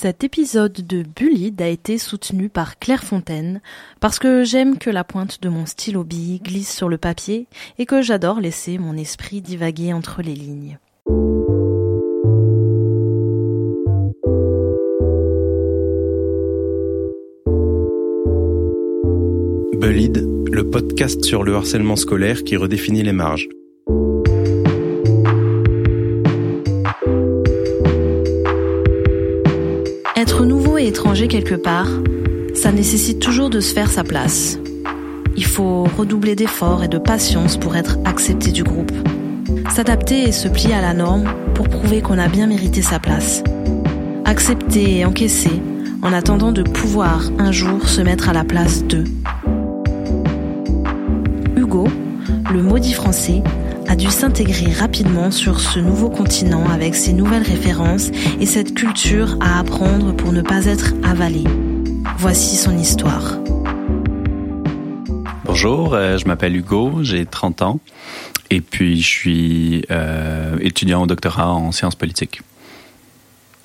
Cet 0.00 0.22
épisode 0.22 0.86
de 0.86 1.02
Bullide 1.02 1.60
a 1.60 1.66
été 1.66 1.98
soutenu 1.98 2.48
par 2.48 2.78
Claire 2.78 3.02
Fontaine 3.02 3.60
parce 3.98 4.20
que 4.20 4.44
j'aime 4.44 4.78
que 4.78 4.90
la 4.90 5.02
pointe 5.02 5.42
de 5.42 5.48
mon 5.48 5.66
stylo 5.66 6.04
bille 6.04 6.38
glisse 6.38 6.72
sur 6.72 6.88
le 6.88 6.98
papier 6.98 7.48
et 7.80 7.84
que 7.84 8.00
j'adore 8.00 8.38
laisser 8.38 8.78
mon 8.78 8.96
esprit 8.96 9.40
divaguer 9.40 9.92
entre 9.92 10.22
les 10.22 10.36
lignes. 10.36 10.78
Bullide, 19.80 20.28
le 20.48 20.70
podcast 20.70 21.24
sur 21.24 21.42
le 21.42 21.56
harcèlement 21.56 21.96
scolaire 21.96 22.44
qui 22.44 22.56
redéfinit 22.56 23.02
les 23.02 23.12
marges. 23.12 23.48
Quelque 31.26 31.56
part, 31.56 31.88
ça 32.54 32.70
nécessite 32.70 33.18
toujours 33.18 33.50
de 33.50 33.58
se 33.58 33.74
faire 33.74 33.90
sa 33.90 34.04
place. 34.04 34.58
Il 35.36 35.44
faut 35.44 35.84
redoubler 35.84 36.36
d'efforts 36.36 36.84
et 36.84 36.88
de 36.88 36.98
patience 36.98 37.56
pour 37.56 37.76
être 37.76 37.98
accepté 38.04 38.52
du 38.52 38.62
groupe. 38.62 38.92
S'adapter 39.74 40.28
et 40.28 40.32
se 40.32 40.46
plier 40.46 40.74
à 40.74 40.80
la 40.80 40.94
norme 40.94 41.24
pour 41.54 41.68
prouver 41.68 42.02
qu'on 42.02 42.18
a 42.18 42.28
bien 42.28 42.46
mérité 42.46 42.82
sa 42.82 43.00
place. 43.00 43.42
Accepter 44.26 44.98
et 44.98 45.04
encaisser 45.04 45.60
en 46.02 46.12
attendant 46.12 46.52
de 46.52 46.62
pouvoir 46.62 47.30
un 47.38 47.50
jour 47.50 47.88
se 47.88 48.00
mettre 48.00 48.28
à 48.28 48.32
la 48.32 48.44
place 48.44 48.84
d'eux. 48.84 49.04
Hugo, 51.56 51.88
le 52.52 52.62
maudit 52.62 52.92
français, 52.92 53.42
a 53.88 53.96
dû 53.96 54.10
s'intégrer 54.10 54.70
rapidement 54.70 55.30
sur 55.30 55.60
ce 55.60 55.78
nouveau 55.78 56.10
continent 56.10 56.68
avec 56.68 56.94
ses 56.94 57.14
nouvelles 57.14 57.42
références 57.42 58.10
et 58.38 58.44
cette 58.44 58.74
culture 58.74 59.38
à 59.40 59.58
apprendre 59.58 60.14
pour 60.14 60.32
ne 60.32 60.42
pas 60.42 60.66
être 60.66 60.92
avalé. 61.02 61.44
Voici 62.18 62.56
son 62.56 62.76
histoire. 62.76 63.38
Bonjour, 65.44 65.94
euh, 65.94 66.18
je 66.18 66.26
m'appelle 66.26 66.54
Hugo, 66.54 66.98
j'ai 67.02 67.24
30 67.24 67.62
ans 67.62 67.80
et 68.50 68.60
puis 68.60 69.00
je 69.00 69.08
suis 69.08 69.84
euh, 69.90 70.58
étudiant 70.60 71.02
au 71.02 71.06
doctorat 71.06 71.50
en 71.50 71.72
sciences 71.72 71.94
politiques. 71.94 72.42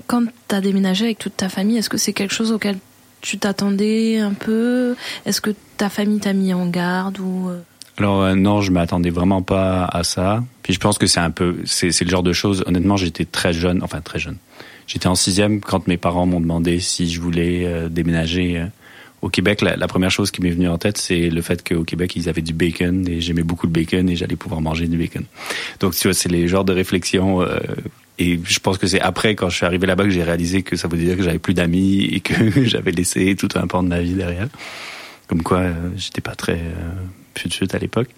Quand 0.07 0.23
tu 0.47 0.55
as 0.55 0.61
déménagé 0.61 1.03
avec 1.05 1.19
toute 1.19 1.35
ta 1.35 1.49
famille, 1.49 1.77
est-ce 1.77 1.89
que 1.89 1.97
c'est 1.97 2.13
quelque 2.13 2.33
chose 2.33 2.53
auquel 2.53 2.77
tu 3.19 3.37
t'attendais 3.37 4.19
un 4.19 4.33
peu? 4.33 4.95
Est-ce 5.25 5.41
que 5.41 5.51
ta 5.75 5.89
famille 5.89 6.19
t'a 6.19 6.31
mis 6.31 6.53
en 6.53 6.67
garde 6.67 7.19
ou 7.19 7.49
euh? 7.49 7.59
Alors 7.97 8.23
euh, 8.23 8.35
non, 8.35 8.61
je 8.61 8.71
m'attendais 8.71 9.09
vraiment 9.09 9.41
pas 9.41 9.85
à 9.85 10.03
ça. 10.03 10.43
Puis 10.63 10.73
je 10.73 10.79
pense 10.79 10.97
que 10.97 11.07
c'est 11.07 11.19
un 11.19 11.31
peu, 11.31 11.57
c'est, 11.65 11.99
le 12.01 12.09
genre 12.09 12.23
de 12.23 12.33
choses. 12.33 12.63
Honnêtement, 12.65 12.97
j'étais 12.97 13.25
très 13.25 13.53
jeune, 13.53 13.83
enfin 13.83 14.01
très 14.01 14.19
jeune. 14.19 14.37
J'étais 14.87 15.07
en 15.07 15.15
sixième 15.15 15.61
quand 15.61 15.87
mes 15.87 15.97
parents 15.97 16.25
m'ont 16.25 16.41
demandé 16.41 16.79
si 16.79 17.09
je 17.11 17.21
voulais 17.21 17.65
euh, 17.65 17.89
déménager 17.89 18.57
euh, 18.57 18.65
au 19.21 19.29
Québec. 19.29 19.61
La, 19.61 19.75
la, 19.75 19.87
première 19.87 20.11
chose 20.11 20.31
qui 20.31 20.41
m'est 20.41 20.49
venue 20.49 20.67
en 20.67 20.77
tête, 20.77 20.97
c'est 20.97 21.29
le 21.29 21.41
fait 21.41 21.67
qu'au 21.67 21.83
Québec 21.83 22.15
ils 22.15 22.29
avaient 22.29 22.41
du 22.41 22.53
bacon 22.53 23.07
et 23.07 23.21
j'aimais 23.21 23.43
beaucoup 23.43 23.67
le 23.67 23.71
bacon 23.71 24.09
et 24.09 24.15
j'allais 24.15 24.35
pouvoir 24.35 24.61
manger 24.61 24.87
du 24.87 24.97
bacon. 24.97 25.25
Donc 25.79 25.95
tu 25.95 26.07
vois, 26.07 26.13
c'est 26.13 26.29
les 26.29 26.47
genres 26.47 26.65
de 26.65 26.73
réflexions. 26.73 27.41
Euh, 27.41 27.59
et 28.19 28.39
je 28.43 28.59
pense 28.59 28.77
que 28.77 28.87
c'est 28.87 29.01
après, 29.01 29.35
quand 29.35 29.49
je 29.49 29.57
suis 29.57 29.65
arrivé 29.65 29.87
là-bas, 29.87 30.03
que 30.05 30.09
j'ai 30.09 30.23
réalisé 30.23 30.63
que 30.63 30.75
ça 30.75 30.87
voulait 30.87 31.03
dire 31.03 31.17
que 31.17 31.23
j'avais 31.23 31.39
plus 31.39 31.53
d'amis 31.53 32.03
et 32.05 32.19
que 32.19 32.63
j'avais 32.65 32.91
laissé 32.91 33.35
tout 33.35 33.49
un 33.55 33.67
pan 33.67 33.83
de 33.83 33.89
ma 33.89 33.99
vie 33.99 34.13
derrière. 34.13 34.47
Comme 35.27 35.41
quoi, 35.41 35.63
j'étais 35.95 36.21
pas 36.21 36.35
très 36.35 36.59
suite 37.37 37.75
à 37.75 37.79
l'époque. 37.79 38.09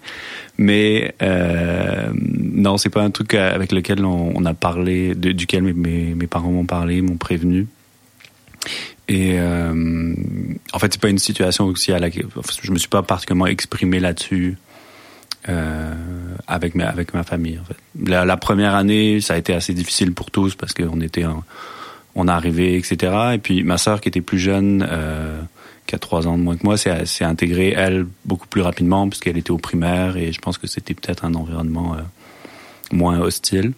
Mais 0.58 1.14
euh, 1.22 2.10
non, 2.14 2.76
c'est 2.76 2.90
pas 2.90 3.02
un 3.02 3.10
truc 3.10 3.34
avec 3.34 3.72
lequel 3.72 4.04
on, 4.04 4.44
a 4.44 4.54
parlé, 4.54 5.14
de, 5.14 5.32
duquel 5.32 5.62
mes, 5.62 6.26
parents 6.26 6.50
m'ont 6.50 6.66
parlé, 6.66 7.02
m'ont 7.02 7.16
prévenu. 7.16 7.66
Et 9.08 9.38
euh, 9.38 10.14
en 10.72 10.78
fait, 10.78 10.92
c'est 10.92 11.00
pas 11.00 11.08
une 11.08 11.18
situation 11.18 11.66
aussi 11.66 11.92
à 11.92 11.98
laquelle 11.98 12.26
je 12.62 12.72
me 12.72 12.78
suis 12.78 12.88
pas 12.88 13.02
particulièrement 13.02 13.46
exprimé 13.46 14.00
là-dessus 14.00 14.56
euh, 15.48 15.94
avec 16.48 16.74
ma 16.74 17.22
famille. 17.22 17.60
La, 18.04 18.36
première 18.36 18.74
année, 18.74 19.20
ça 19.20 19.34
a 19.34 19.36
été 19.36 19.54
assez 19.54 19.74
difficile 19.74 20.12
pour 20.12 20.30
tous 20.30 20.56
parce 20.56 20.72
qu'on 20.72 21.00
était, 21.00 21.24
en, 21.24 21.44
on 22.16 22.26
arrivé, 22.26 22.76
etc. 22.76 23.34
Et 23.34 23.38
puis 23.38 23.62
ma 23.62 23.78
sœur 23.78 24.00
qui 24.00 24.08
était 24.08 24.20
plus 24.20 24.38
jeune. 24.38 24.84
Euh, 24.88 25.40
qui 25.86 25.94
a 25.94 25.98
trois 25.98 26.26
ans 26.26 26.36
de 26.36 26.42
moins 26.42 26.56
que 26.56 26.64
moi, 26.64 26.76
s'est 26.76 27.24
intégrée, 27.24 27.72
elle, 27.76 28.06
beaucoup 28.24 28.48
plus 28.48 28.60
rapidement, 28.60 29.08
puisqu'elle 29.08 29.38
était 29.38 29.52
au 29.52 29.58
primaire, 29.58 30.16
et 30.16 30.32
je 30.32 30.40
pense 30.40 30.58
que 30.58 30.66
c'était 30.66 30.94
peut-être 30.94 31.24
un 31.24 31.34
environnement 31.34 31.94
euh, 31.94 32.00
moins 32.92 33.20
hostile. 33.20 33.72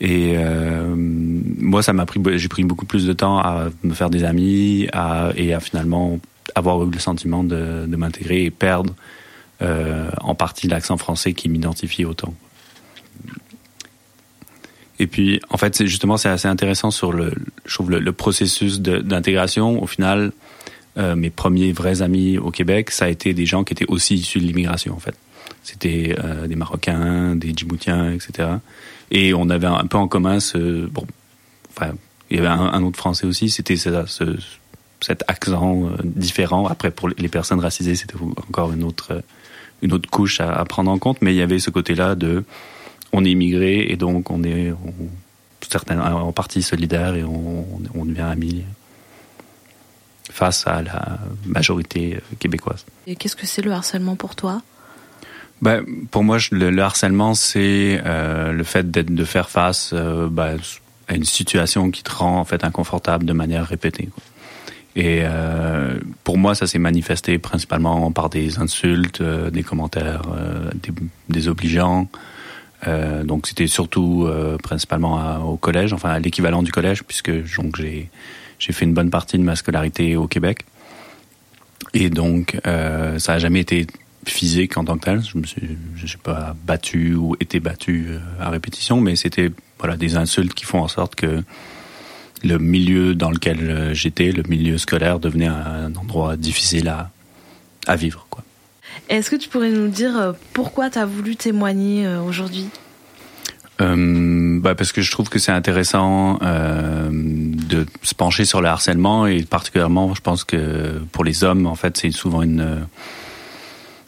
Et 0.00 0.34
euh, 0.36 0.94
moi, 0.96 1.82
ça 1.82 1.92
m'a 1.92 2.06
pris, 2.06 2.20
j'ai 2.36 2.48
pris 2.48 2.64
beaucoup 2.64 2.86
plus 2.86 3.06
de 3.06 3.12
temps 3.12 3.38
à 3.38 3.68
me 3.82 3.94
faire 3.94 4.10
des 4.10 4.24
amis, 4.24 4.88
à, 4.92 5.30
et 5.36 5.54
à 5.54 5.60
finalement 5.60 6.18
avoir 6.54 6.82
eu 6.82 6.90
le 6.90 6.98
sentiment 6.98 7.44
de, 7.44 7.86
de 7.86 7.96
m'intégrer 7.96 8.44
et 8.44 8.50
perdre 8.50 8.94
euh, 9.60 10.10
en 10.20 10.34
partie 10.34 10.66
l'accent 10.66 10.96
français 10.96 11.34
qui 11.34 11.48
m'identifie 11.48 12.04
autant. 12.04 12.34
Et 14.98 15.06
puis, 15.06 15.40
en 15.50 15.56
fait, 15.56 15.84
justement, 15.86 16.16
c'est 16.16 16.28
assez 16.28 16.48
intéressant 16.48 16.90
sur 16.90 17.12
le, 17.12 17.32
je 17.64 17.74
trouve 17.74 17.90
le 17.90 18.12
processus 18.12 18.80
d'intégration. 18.80 19.82
Au 19.82 19.86
final, 19.86 20.32
euh, 20.98 21.16
mes 21.16 21.30
premiers 21.30 21.72
vrais 21.72 22.02
amis 22.02 22.38
au 22.38 22.50
Québec, 22.50 22.90
ça 22.90 23.06
a 23.06 23.08
été 23.08 23.32
des 23.32 23.46
gens 23.46 23.64
qui 23.64 23.72
étaient 23.72 23.88
aussi 23.88 24.14
issus 24.16 24.40
de 24.40 24.44
l'immigration 24.46 24.94
en 24.94 24.98
fait. 24.98 25.14
C'était 25.62 26.14
euh, 26.18 26.46
des 26.46 26.56
Marocains, 26.56 27.34
des 27.36 27.52
Djiboutiens, 27.54 28.12
etc. 28.12 28.48
Et 29.10 29.32
on 29.32 29.48
avait 29.48 29.66
un 29.66 29.86
peu 29.86 29.96
en 29.96 30.08
commun 30.08 30.40
ce 30.40 30.86
bon, 30.86 31.06
enfin, 31.70 31.92
il 32.30 32.36
y 32.36 32.40
avait 32.40 32.48
un, 32.48 32.82
autre 32.82 32.98
Français 32.98 33.26
aussi. 33.26 33.48
C'était 33.48 33.76
ce, 33.76 34.04
ce, 34.06 34.36
cet 35.00 35.22
accent 35.28 35.86
euh, 35.86 35.96
différent. 36.04 36.66
Après, 36.66 36.90
pour 36.90 37.08
les 37.08 37.28
personnes 37.28 37.60
racisées, 37.60 37.94
c'était 37.94 38.16
encore 38.36 38.72
une 38.72 38.84
autre 38.84 39.22
une 39.80 39.92
autre 39.92 40.08
couche 40.10 40.40
à, 40.40 40.52
à, 40.52 40.64
prendre 40.64 40.90
en 40.90 40.98
compte. 40.98 41.22
Mais 41.22 41.32
il 41.32 41.38
y 41.38 41.42
avait 41.42 41.58
ce 41.58 41.70
côté-là 41.70 42.16
de 42.16 42.44
on 43.12 43.24
est 43.24 43.30
immigré 43.30 43.86
et 43.88 43.96
donc 43.96 44.30
on 44.30 44.42
est 44.44 44.72
on, 44.72 44.92
certains 45.70 46.00
en 46.00 46.32
partie 46.32 46.62
solidaire 46.62 47.14
et 47.14 47.24
on, 47.24 47.66
on 47.94 48.04
devient 48.04 48.20
amis 48.22 48.62
face 50.32 50.66
à 50.66 50.82
la 50.82 51.18
majorité 51.46 52.18
québécoise. 52.38 52.84
Et 53.06 53.16
qu'est-ce 53.16 53.36
que 53.36 53.46
c'est 53.46 53.62
le 53.62 53.72
harcèlement 53.72 54.16
pour 54.16 54.34
toi? 54.34 54.62
Ben, 55.62 55.84
Pour 56.10 56.24
moi, 56.24 56.38
le, 56.50 56.70
le 56.70 56.82
harcèlement, 56.82 57.34
c'est 57.34 58.00
euh, 58.04 58.52
le 58.52 58.64
fait 58.64 58.90
d'être, 58.90 59.14
de 59.14 59.24
faire 59.24 59.48
face 59.48 59.92
euh, 59.92 60.28
ben, 60.28 60.58
à 61.06 61.14
une 61.14 61.24
situation 61.24 61.92
qui 61.92 62.02
te 62.02 62.10
rend 62.10 62.40
en 62.40 62.44
fait 62.44 62.64
inconfortable 62.64 63.24
de 63.24 63.32
manière 63.32 63.64
répétée. 63.66 64.08
Quoi. 64.12 64.24
Et 64.96 65.20
euh, 65.22 65.98
pour 66.24 66.36
moi, 66.36 66.56
ça 66.56 66.66
s'est 66.66 66.80
manifesté 66.80 67.38
principalement 67.38 68.10
par 68.10 68.28
des 68.28 68.58
insultes, 68.58 69.22
des 69.22 69.62
commentaires 69.62 70.22
des, 70.74 70.92
désobligeants. 71.30 72.08
Donc 73.24 73.46
c'était 73.46 73.68
surtout 73.68 74.28
principalement 74.62 75.16
à, 75.16 75.38
au 75.38 75.56
collège, 75.56 75.94
enfin 75.94 76.10
à 76.10 76.18
l'équivalent 76.18 76.62
du 76.62 76.72
collège, 76.72 77.04
puisque 77.04 77.30
donc 77.56 77.76
j'ai 77.76 78.10
j'ai 78.62 78.72
fait 78.72 78.84
une 78.84 78.94
bonne 78.94 79.10
partie 79.10 79.38
de 79.38 79.42
ma 79.42 79.56
scolarité 79.56 80.14
au 80.14 80.28
Québec. 80.28 80.64
Et 81.94 82.10
donc, 82.10 82.60
euh, 82.64 83.18
ça 83.18 83.32
n'a 83.32 83.38
jamais 83.40 83.58
été 83.58 83.88
physique 84.24 84.76
en 84.76 84.84
tant 84.84 84.96
que 84.96 85.04
tel. 85.04 85.20
Je 85.20 85.36
me 85.36 85.44
suis, 85.44 86.16
pas 86.22 86.54
battu 86.64 87.16
ou 87.16 87.34
été 87.40 87.58
battu 87.58 88.06
euh, 88.08 88.18
à 88.38 88.50
répétition, 88.50 89.00
mais 89.00 89.16
c'était 89.16 89.50
voilà 89.80 89.96
des 89.96 90.14
insultes 90.14 90.54
qui 90.54 90.64
font 90.64 90.78
en 90.78 90.86
sorte 90.86 91.16
que 91.16 91.42
le 92.44 92.58
milieu 92.58 93.16
dans 93.16 93.32
lequel 93.32 93.58
euh, 93.68 93.94
j'étais, 93.94 94.30
le 94.30 94.44
milieu 94.48 94.78
scolaire, 94.78 95.18
devenait 95.18 95.48
un 95.48 95.92
endroit 95.96 96.36
difficile 96.36 96.88
à, 97.88 97.96
vivre. 97.96 98.28
Est-ce 99.08 99.28
que 99.28 99.36
tu 99.36 99.48
pourrais 99.48 99.70
nous 99.70 99.88
dire 99.88 100.34
pourquoi 100.52 100.88
tu 100.88 101.00
as 101.00 101.04
voulu 101.04 101.34
témoigner 101.34 102.06
aujourd'hui? 102.16 102.68
Euh, 103.82 104.60
bah 104.60 104.74
parce 104.74 104.92
que 104.92 105.02
je 105.02 105.10
trouve 105.10 105.28
que 105.28 105.38
c'est 105.38 105.52
intéressant 105.52 106.38
euh, 106.42 107.08
de 107.10 107.86
se 108.02 108.14
pencher 108.14 108.44
sur 108.44 108.62
le 108.62 108.68
harcèlement 108.68 109.26
et 109.26 109.42
particulièrement, 109.42 110.14
je 110.14 110.20
pense 110.20 110.44
que 110.44 110.98
pour 111.12 111.24
les 111.24 111.44
hommes, 111.44 111.66
en 111.66 111.74
fait, 111.74 111.96
c'est 111.96 112.10
souvent 112.10 112.42
une 112.42 112.86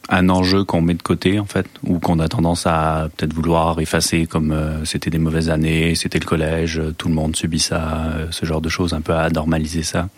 un 0.08 0.28
enjeu 0.28 0.64
qu'on 0.64 0.80
met 0.80 0.94
de 0.94 1.02
côté 1.02 1.38
en 1.38 1.46
fait 1.46 1.66
ou 1.82 1.98
qu'on 1.98 2.18
a 2.18 2.28
tendance 2.28 2.66
à 2.66 3.08
peut-être 3.16 3.32
vouloir 3.32 3.80
effacer 3.80 4.26
comme 4.26 4.52
euh, 4.52 4.84
c'était 4.84 5.10
des 5.10 5.18
mauvaises 5.18 5.48
années, 5.48 5.94
c'était 5.94 6.18
le 6.18 6.26
collège, 6.26 6.80
tout 6.98 7.08
le 7.08 7.14
monde 7.14 7.34
subit 7.36 7.58
ça, 7.58 8.12
euh, 8.14 8.26
ce 8.30 8.44
genre 8.44 8.60
de 8.60 8.68
choses, 8.68 8.92
un 8.92 9.00
peu 9.00 9.14
à 9.14 9.30
normaliser 9.30 9.82
ça 9.82 10.08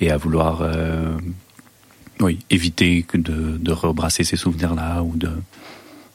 et 0.00 0.10
à 0.10 0.16
vouloir 0.16 0.60
euh, 0.62 1.16
oui 2.20 2.40
éviter 2.50 3.06
de, 3.14 3.56
de 3.56 3.72
rebrasser 3.72 4.24
ces 4.24 4.36
souvenirs 4.36 4.74
là 4.74 5.02
ou 5.02 5.16
de 5.16 5.30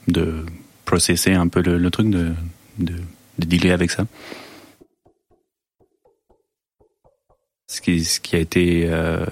de 0.07 0.45
processer 0.85 1.33
un 1.33 1.47
peu 1.47 1.61
le 1.61 1.91
truc 1.91 2.09
de 2.09 2.33
de, 2.79 2.95
de 3.39 3.45
dealer 3.45 3.71
avec 3.71 3.91
ça. 3.91 4.05
Ce 7.67 7.81
qui, 7.81 8.03
ce 8.03 8.19
qui 8.19 8.35
a 8.35 8.39
été 8.39 8.85
euh, 8.87 9.25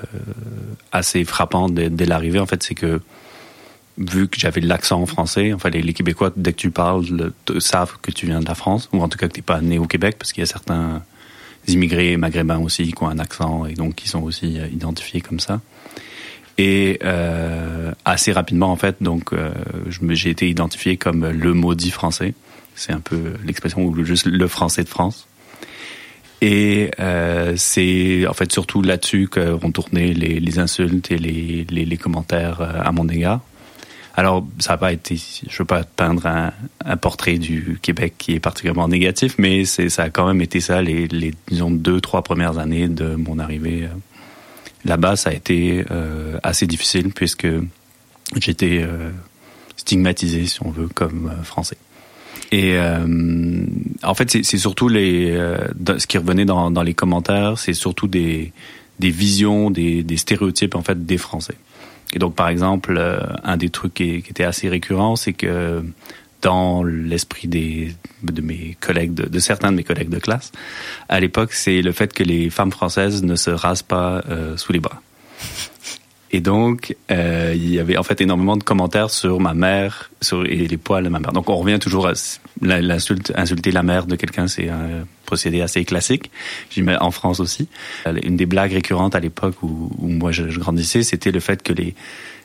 assez 0.91 1.23
frappant 1.23 1.69
dès, 1.69 1.89
dès 1.89 2.05
l'arrivée, 2.05 2.39
en 2.39 2.45
fait, 2.45 2.61
c'est 2.61 2.75
que 2.75 3.01
vu 3.97 4.27
que 4.27 4.39
j'avais 4.39 4.61
l'accent 4.61 5.03
français, 5.07 5.53
enfin 5.53 5.69
les, 5.69 5.93
Québécois, 5.93 6.31
dès 6.35 6.53
que 6.53 6.57
tu 6.57 6.69
parles, 6.69 7.05
le, 7.09 7.59
savent 7.59 7.97
que 8.01 8.11
tu 8.11 8.27
viens 8.27 8.39
de 8.39 8.45
la 8.45 8.53
France, 8.53 8.89
ou 8.93 9.01
en 9.01 9.09
tout 9.09 9.17
cas 9.17 9.27
que 9.27 9.33
tu 9.33 9.39
n'es 9.39 9.43
pas 9.43 9.59
né 9.61 9.79
au 9.79 9.87
Québec, 9.87 10.17
parce 10.19 10.33
qu'il 10.33 10.41
y 10.41 10.43
a 10.43 10.47
certains 10.47 11.01
immigrés 11.67 12.15
maghrébins 12.15 12.59
aussi 12.59 12.93
qui 12.93 13.03
ont 13.03 13.09
un 13.09 13.19
accent 13.19 13.65
et 13.65 13.73
donc 13.73 13.95
qui 13.95 14.07
sont 14.07 14.21
aussi 14.21 14.59
identifiés 14.71 15.21
comme 15.21 15.39
ça. 15.39 15.59
Et 16.57 16.99
euh, 17.03 17.91
assez 18.05 18.31
rapidement, 18.31 18.71
en 18.71 18.75
fait, 18.75 18.97
donc, 19.01 19.33
euh, 19.33 19.51
j'ai 19.89 20.29
été 20.29 20.49
identifié 20.49 20.97
comme 20.97 21.27
le 21.27 21.53
maudit 21.53 21.91
français. 21.91 22.33
C'est 22.77 22.93
un 22.93 22.99
peu 22.99 23.33
l'expression 23.43 23.83
ou 23.83 24.05
juste 24.05 24.27
le 24.27 24.47
français 24.47 24.83
de 24.83 24.89
France. 24.89 25.27
Et 26.41 26.91
euh, 26.99 27.55
c'est 27.57 28.27
en 28.27 28.33
fait 28.33 28.51
surtout 28.51 28.83
là-dessus 28.83 29.27
qu'ont 29.27 29.71
tourné 29.71 30.13
les, 30.13 30.59
insultes 30.59 31.11
et 31.11 31.17
les, 31.17 31.97
commentaires 31.97 32.61
euh, 32.61 32.81
à 32.83 32.91
mon 32.91 33.09
égard. 33.09 33.41
Alors, 34.15 34.45
ça 34.59 34.73
n'a 34.73 34.77
pas 34.77 34.93
été, 34.93 35.15
je 35.15 35.57
veux 35.57 35.65
pas 35.65 35.83
peindre 35.83 36.25
un, 36.85 36.97
portrait 36.97 37.37
du 37.37 37.79
Québec 37.81 38.15
qui 38.17 38.33
est 38.33 38.39
particulièrement 38.39 38.87
négatif, 38.87 39.35
mais 39.37 39.65
ça 39.65 40.03
a 40.03 40.09
quand 40.09 40.27
même 40.27 40.41
été 40.41 40.59
ça 40.59 40.81
les, 40.81 41.07
les 41.07 41.33
disons 41.49 41.69
deux, 41.69 42.01
trois 42.01 42.23
premières 42.23 42.57
années 42.57 42.87
de 42.87 43.15
mon 43.15 43.37
arrivée 43.37 43.83
euh, 43.83 43.95
là-bas, 44.85 45.15
ça 45.15 45.31
a 45.31 45.33
été 45.33 45.83
assez 46.43 46.65
difficile 46.65 47.11
puisque 47.13 47.47
j'étais 48.37 48.85
stigmatisé, 49.75 50.45
si 50.45 50.63
on 50.63 50.69
veut, 50.69 50.87
comme 50.87 51.31
français. 51.43 51.77
Et 52.51 52.77
en 54.03 54.13
fait, 54.13 54.43
c'est 54.43 54.57
surtout 54.57 54.87
les 54.87 55.37
ce 55.97 56.07
qui 56.07 56.17
revenait 56.17 56.45
dans, 56.45 56.71
dans 56.71 56.83
les 56.83 56.93
commentaires, 56.93 57.57
c'est 57.57 57.73
surtout 57.73 58.07
des, 58.07 58.53
des 58.99 59.09
visions, 59.09 59.69
des, 59.69 60.03
des, 60.03 60.17
stéréotypes 60.17 60.75
en 60.75 60.81
fait 60.81 61.05
des 61.05 61.17
Français. 61.17 61.55
Et 62.13 62.19
donc, 62.19 62.35
par 62.35 62.47
exemple, 62.47 63.01
un 63.43 63.57
des 63.57 63.69
trucs 63.69 63.95
qui, 63.95 64.21
qui 64.21 64.29
était 64.29 64.45
assez 64.45 64.69
récurrent, 64.69 65.15
c'est 65.15 65.33
que 65.33 65.83
dans 66.41 66.83
l'esprit 66.83 67.47
des 67.47 67.93
de 68.23 68.41
mes 68.41 68.77
collègues 68.79 69.13
de, 69.13 69.27
de, 69.27 69.39
certains 69.39 69.71
de 69.71 69.77
mes 69.77 69.83
collègues 69.83 70.09
de 70.09 70.19
classe 70.19 70.51
à 71.09 71.19
l'époque 71.19 71.53
c'est 71.53 71.81
le 71.81 71.91
fait 71.91 72.13
que 72.13 72.23
les 72.23 72.49
femmes 72.49 72.71
françaises 72.71 73.23
ne 73.23 73.35
se 73.35 73.49
rasent 73.49 73.83
pas 73.83 74.23
euh, 74.29 74.57
sous 74.57 74.71
les 74.71 74.79
bras 74.79 75.01
et 76.31 76.41
donc 76.41 76.95
euh, 77.11 77.53
il 77.55 77.73
y 77.73 77.79
avait 77.79 77.97
en 77.97 78.03
fait 78.03 78.19
énormément 78.21 78.57
de 78.57 78.63
commentaires 78.63 79.09
sur 79.09 79.39
ma 79.39 79.53
mère 79.53 80.11
sur 80.21 80.45
et 80.45 80.67
les 80.67 80.77
poils 80.77 81.03
de 81.03 81.09
ma 81.09 81.19
mère 81.19 81.31
donc 81.31 81.49
on 81.49 81.57
revient 81.57 81.79
toujours 81.79 82.07
à 82.07 82.13
l'insulte 82.61 83.31
insulter 83.35 83.71
la 83.71 83.83
mère 83.83 84.05
de 84.05 84.15
quelqu'un 84.15 84.47
c'est 84.47 84.69
un 84.69 85.05
procédé 85.25 85.61
assez 85.61 85.85
classique 85.85 86.31
j'y 86.69 86.81
mets 86.81 86.97
en 86.97 87.11
France 87.11 87.39
aussi 87.39 87.67
une 88.23 88.35
des 88.35 88.45
blagues 88.45 88.73
récurrentes 88.73 89.15
à 89.15 89.19
l'époque 89.19 89.61
où, 89.63 89.91
où 89.97 90.07
moi 90.07 90.31
je, 90.31 90.49
je 90.49 90.59
grandissais 90.59 91.03
c'était 91.03 91.31
le 91.31 91.39
fait 91.39 91.63
que 91.63 91.73
les 91.73 91.95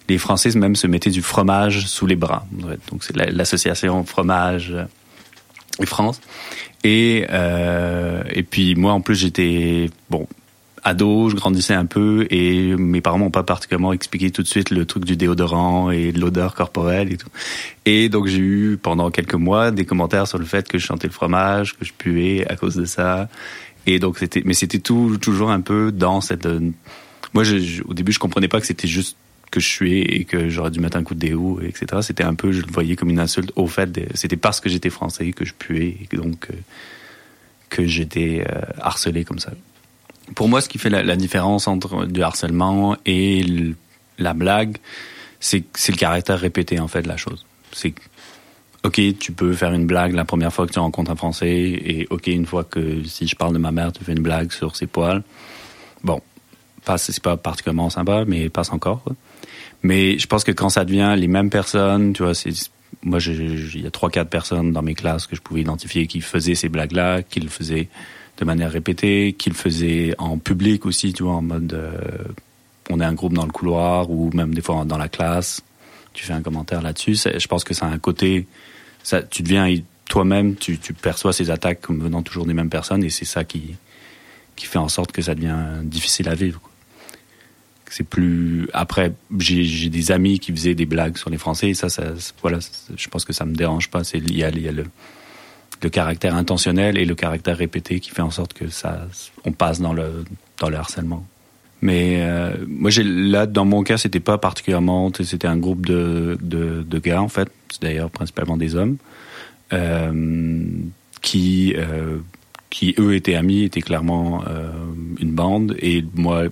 les 0.08 0.18
Français 0.18 0.50
même 0.56 0.76
se 0.76 0.86
mettaient 0.86 1.10
du 1.10 1.22
fromage 1.22 1.86
sous 1.86 2.06
les 2.06 2.16
bras. 2.16 2.46
Donc 2.90 3.04
c'est 3.04 3.16
l'association 3.16 4.04
fromage 4.04 4.74
et 5.80 5.86
France. 5.86 6.20
Et 6.84 7.26
euh, 7.30 8.22
et 8.30 8.42
puis 8.42 8.74
moi 8.74 8.92
en 8.92 9.00
plus 9.00 9.14
j'étais 9.14 9.88
bon 10.10 10.26
ado, 10.84 11.28
je 11.28 11.36
grandissais 11.36 11.74
un 11.74 11.86
peu 11.86 12.26
et 12.30 12.74
mes 12.76 13.00
parents 13.00 13.18
m'ont 13.18 13.30
pas 13.30 13.42
particulièrement 13.42 13.92
expliqué 13.92 14.30
tout 14.30 14.42
de 14.42 14.48
suite 14.48 14.70
le 14.70 14.84
truc 14.84 15.04
du 15.04 15.16
déodorant 15.16 15.90
et 15.90 16.12
de 16.12 16.20
l'odeur 16.20 16.54
corporelle 16.54 17.12
et 17.12 17.16
tout. 17.16 17.28
Et 17.84 18.08
donc 18.08 18.26
j'ai 18.26 18.38
eu 18.38 18.78
pendant 18.80 19.10
quelques 19.10 19.34
mois 19.34 19.70
des 19.70 19.84
commentaires 19.84 20.26
sur 20.26 20.38
le 20.38 20.44
fait 20.44 20.68
que 20.68 20.78
je 20.78 20.86
chantais 20.86 21.06
le 21.06 21.12
fromage, 21.12 21.76
que 21.78 21.84
je 21.84 21.92
puais 21.96 22.46
à 22.50 22.56
cause 22.56 22.74
de 22.74 22.84
ça. 22.84 23.28
Et 23.86 23.98
donc 23.98 24.18
c'était 24.18 24.42
mais 24.44 24.54
c'était 24.54 24.80
tout 24.80 25.18
toujours 25.20 25.50
un 25.50 25.60
peu 25.60 25.92
dans 25.92 26.20
cette 26.20 26.48
moi 27.34 27.44
je, 27.44 27.82
au 27.84 27.94
début 27.94 28.12
je 28.12 28.18
comprenais 28.18 28.48
pas 28.48 28.60
que 28.60 28.66
c'était 28.66 28.88
juste 28.88 29.16
que 29.52 29.60
je 29.60 29.68
suis 29.68 30.00
et 30.00 30.24
que 30.24 30.48
j'aurais 30.48 30.70
dû 30.70 30.80
mettre 30.80 30.96
un 30.96 31.04
coup 31.04 31.14
de 31.14 31.20
déo, 31.20 31.60
etc. 31.60 32.00
C'était 32.00 32.24
un 32.24 32.34
peu, 32.34 32.50
je 32.52 32.62
le 32.62 32.72
voyais 32.72 32.96
comme 32.96 33.10
une 33.10 33.20
insulte. 33.20 33.52
Au 33.54 33.66
fait, 33.66 34.00
c'était 34.14 34.38
parce 34.38 34.60
que 34.60 34.68
j'étais 34.70 34.88
français 34.90 35.30
que 35.32 35.44
je 35.44 35.52
puais 35.52 35.98
et 36.10 36.16
donc 36.16 36.48
euh, 36.50 36.54
que 37.68 37.86
j'étais 37.86 38.44
euh, 38.48 38.62
harcelé 38.80 39.24
comme 39.24 39.38
ça. 39.38 39.52
Pour 40.34 40.48
moi, 40.48 40.60
ce 40.60 40.68
qui 40.68 40.78
fait 40.78 40.90
la, 40.90 41.16
différence 41.16 41.68
entre 41.68 42.06
du 42.06 42.22
harcèlement 42.22 42.96
et 43.06 43.44
la 44.18 44.34
blague, 44.34 44.78
c'est 45.40 45.64
le 45.88 45.96
caractère 45.96 46.38
répété 46.38 46.80
en 46.80 46.88
fait 46.88 47.02
de 47.02 47.08
la 47.08 47.16
chose. 47.16 47.44
C'est 47.72 47.94
ok, 48.84 49.00
tu 49.18 49.32
peux 49.32 49.52
faire 49.52 49.72
une 49.72 49.86
blague 49.86 50.14
la 50.14 50.24
première 50.24 50.52
fois 50.52 50.66
que 50.66 50.72
tu 50.72 50.78
rencontres 50.78 51.10
un 51.10 51.16
Français 51.16 51.50
et 51.50 52.06
ok, 52.10 52.26
une 52.28 52.46
fois 52.46 52.64
que 52.64 53.02
si 53.04 53.26
je 53.26 53.36
parle 53.36 53.52
de 53.52 53.58
ma 53.58 53.72
mère, 53.72 53.92
tu 53.92 54.04
fais 54.04 54.12
une 54.12 54.22
blague 54.22 54.52
sur 54.52 54.76
ses 54.76 54.86
poils. 54.86 55.22
Bon, 56.02 56.20
c'est 56.96 57.22
pas 57.22 57.36
particulièrement 57.36 57.90
sympa, 57.90 58.24
mais 58.26 58.48
passe 58.48 58.72
encore. 58.72 59.04
Mais 59.82 60.18
je 60.18 60.26
pense 60.26 60.44
que 60.44 60.52
quand 60.52 60.68
ça 60.68 60.84
devient 60.84 61.14
les 61.16 61.28
mêmes 61.28 61.50
personnes, 61.50 62.12
tu 62.12 62.22
vois, 62.22 62.34
c'est 62.34 62.52
moi, 63.02 63.18
il 63.20 63.82
y 63.82 63.86
a 63.86 63.90
trois, 63.90 64.10
quatre 64.10 64.28
personnes 64.28 64.72
dans 64.72 64.82
mes 64.82 64.94
classes 64.94 65.26
que 65.26 65.34
je 65.34 65.40
pouvais 65.40 65.62
identifier 65.62 66.06
qui 66.06 66.20
faisaient 66.20 66.54
ces 66.54 66.68
blagues-là, 66.68 67.22
qui 67.22 67.40
le 67.40 67.48
faisaient 67.48 67.88
de 68.42 68.46
manière 68.46 68.72
répétée, 68.72 69.36
qui 69.38 69.50
le 69.50 69.54
faisaient 69.54 70.16
en 70.18 70.36
public 70.36 70.84
aussi, 70.84 71.12
tu 71.12 71.22
vois, 71.22 71.34
en 71.34 71.42
mode, 71.42 71.74
euh, 71.74 71.92
on 72.90 72.98
est 72.98 73.04
un 73.04 73.12
groupe 73.12 73.34
dans 73.34 73.46
le 73.46 73.52
couloir 73.52 74.10
ou 74.10 74.30
même 74.34 74.52
des 74.52 74.60
fois 74.60 74.84
dans 74.84 74.98
la 74.98 75.08
classe, 75.08 75.60
tu 76.12 76.24
fais 76.24 76.32
un 76.32 76.42
commentaire 76.42 76.82
là-dessus. 76.82 77.14
Je 77.14 77.46
pense 77.46 77.62
que 77.62 77.72
ça 77.72 77.86
a 77.86 77.88
un 77.88 78.00
côté, 78.00 78.48
ça, 79.04 79.22
tu 79.22 79.44
deviens 79.44 79.72
toi-même, 80.08 80.56
tu, 80.56 80.76
perçois 81.00 81.32
ces 81.32 81.50
attaques 81.50 81.82
comme 81.82 82.00
venant 82.00 82.22
toujours 82.22 82.44
des 82.44 82.52
mêmes 82.52 82.68
personnes 82.68 83.04
et 83.04 83.10
c'est 83.10 83.24
ça 83.24 83.44
qui, 83.44 83.76
qui 84.56 84.66
fait 84.66 84.78
en 84.78 84.88
sorte 84.88 85.12
que 85.12 85.22
ça 85.22 85.36
devient 85.36 85.84
difficile 85.84 86.28
à 86.28 86.34
vivre. 86.34 86.60
C'est 87.88 88.08
plus 88.08 88.68
après 88.72 89.12
j'ai 89.38 89.88
des 89.88 90.10
amis 90.10 90.40
qui 90.40 90.50
faisaient 90.50 90.74
des 90.74 90.86
blagues 90.86 91.16
sur 91.16 91.28
les 91.30 91.36
Français 91.36 91.68
et 91.68 91.74
ça, 91.74 91.90
ça 91.90 92.14
voilà 92.40 92.58
je 92.96 93.08
pense 93.08 93.26
que 93.26 93.34
ça 93.34 93.44
me 93.44 93.54
dérange 93.54 93.90
pas 93.90 94.00
il 94.14 94.34
y 94.34 94.42
a 94.42 94.50
le 94.50 94.86
le 95.82 95.90
caractère 95.90 96.34
intentionnel 96.34 96.96
et 96.98 97.04
le 97.04 97.14
caractère 97.14 97.56
répété 97.56 98.00
qui 98.00 98.10
fait 98.10 98.22
en 98.22 98.30
sorte 98.30 98.52
que 98.52 98.68
ça 98.68 99.06
on 99.44 99.52
passe 99.52 99.80
dans 99.80 99.92
le 99.92 100.24
dans 100.58 100.68
le 100.68 100.76
harcèlement 100.76 101.26
mais 101.80 102.18
euh, 102.20 102.54
moi 102.68 102.90
j'ai 102.90 103.02
là 103.02 103.46
dans 103.46 103.64
mon 103.64 103.82
cas 103.82 103.98
c'était 103.98 104.20
pas 104.20 104.38
particulièrement 104.38 105.10
c'était 105.12 105.48
un 105.48 105.56
groupe 105.56 105.86
de, 105.86 106.38
de 106.40 106.82
de 106.82 106.98
gars 106.98 107.20
en 107.20 107.28
fait 107.28 107.50
c'est 107.70 107.82
d'ailleurs 107.82 108.10
principalement 108.10 108.56
des 108.56 108.76
hommes 108.76 108.96
euh, 109.72 110.64
qui 111.20 111.74
euh, 111.76 112.18
qui 112.70 112.94
eux 112.98 113.14
étaient 113.14 113.34
amis 113.34 113.64
étaient 113.64 113.82
clairement 113.82 114.44
euh, 114.48 114.70
une 115.20 115.32
bande 115.32 115.76
et 115.78 116.04
moi 116.14 116.44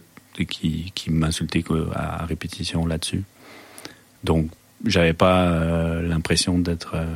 qui, 0.45 0.93
qui 0.95 1.11
m'insultait 1.11 1.65
à 1.95 2.25
répétition 2.25 2.87
là-dessus. 2.87 3.25
Donc, 4.25 4.49
j'avais 4.85 5.13
pas 5.13 5.47
euh, 5.47 6.07
l'impression 6.07 6.59
d'être 6.59 6.93
euh, 6.95 7.07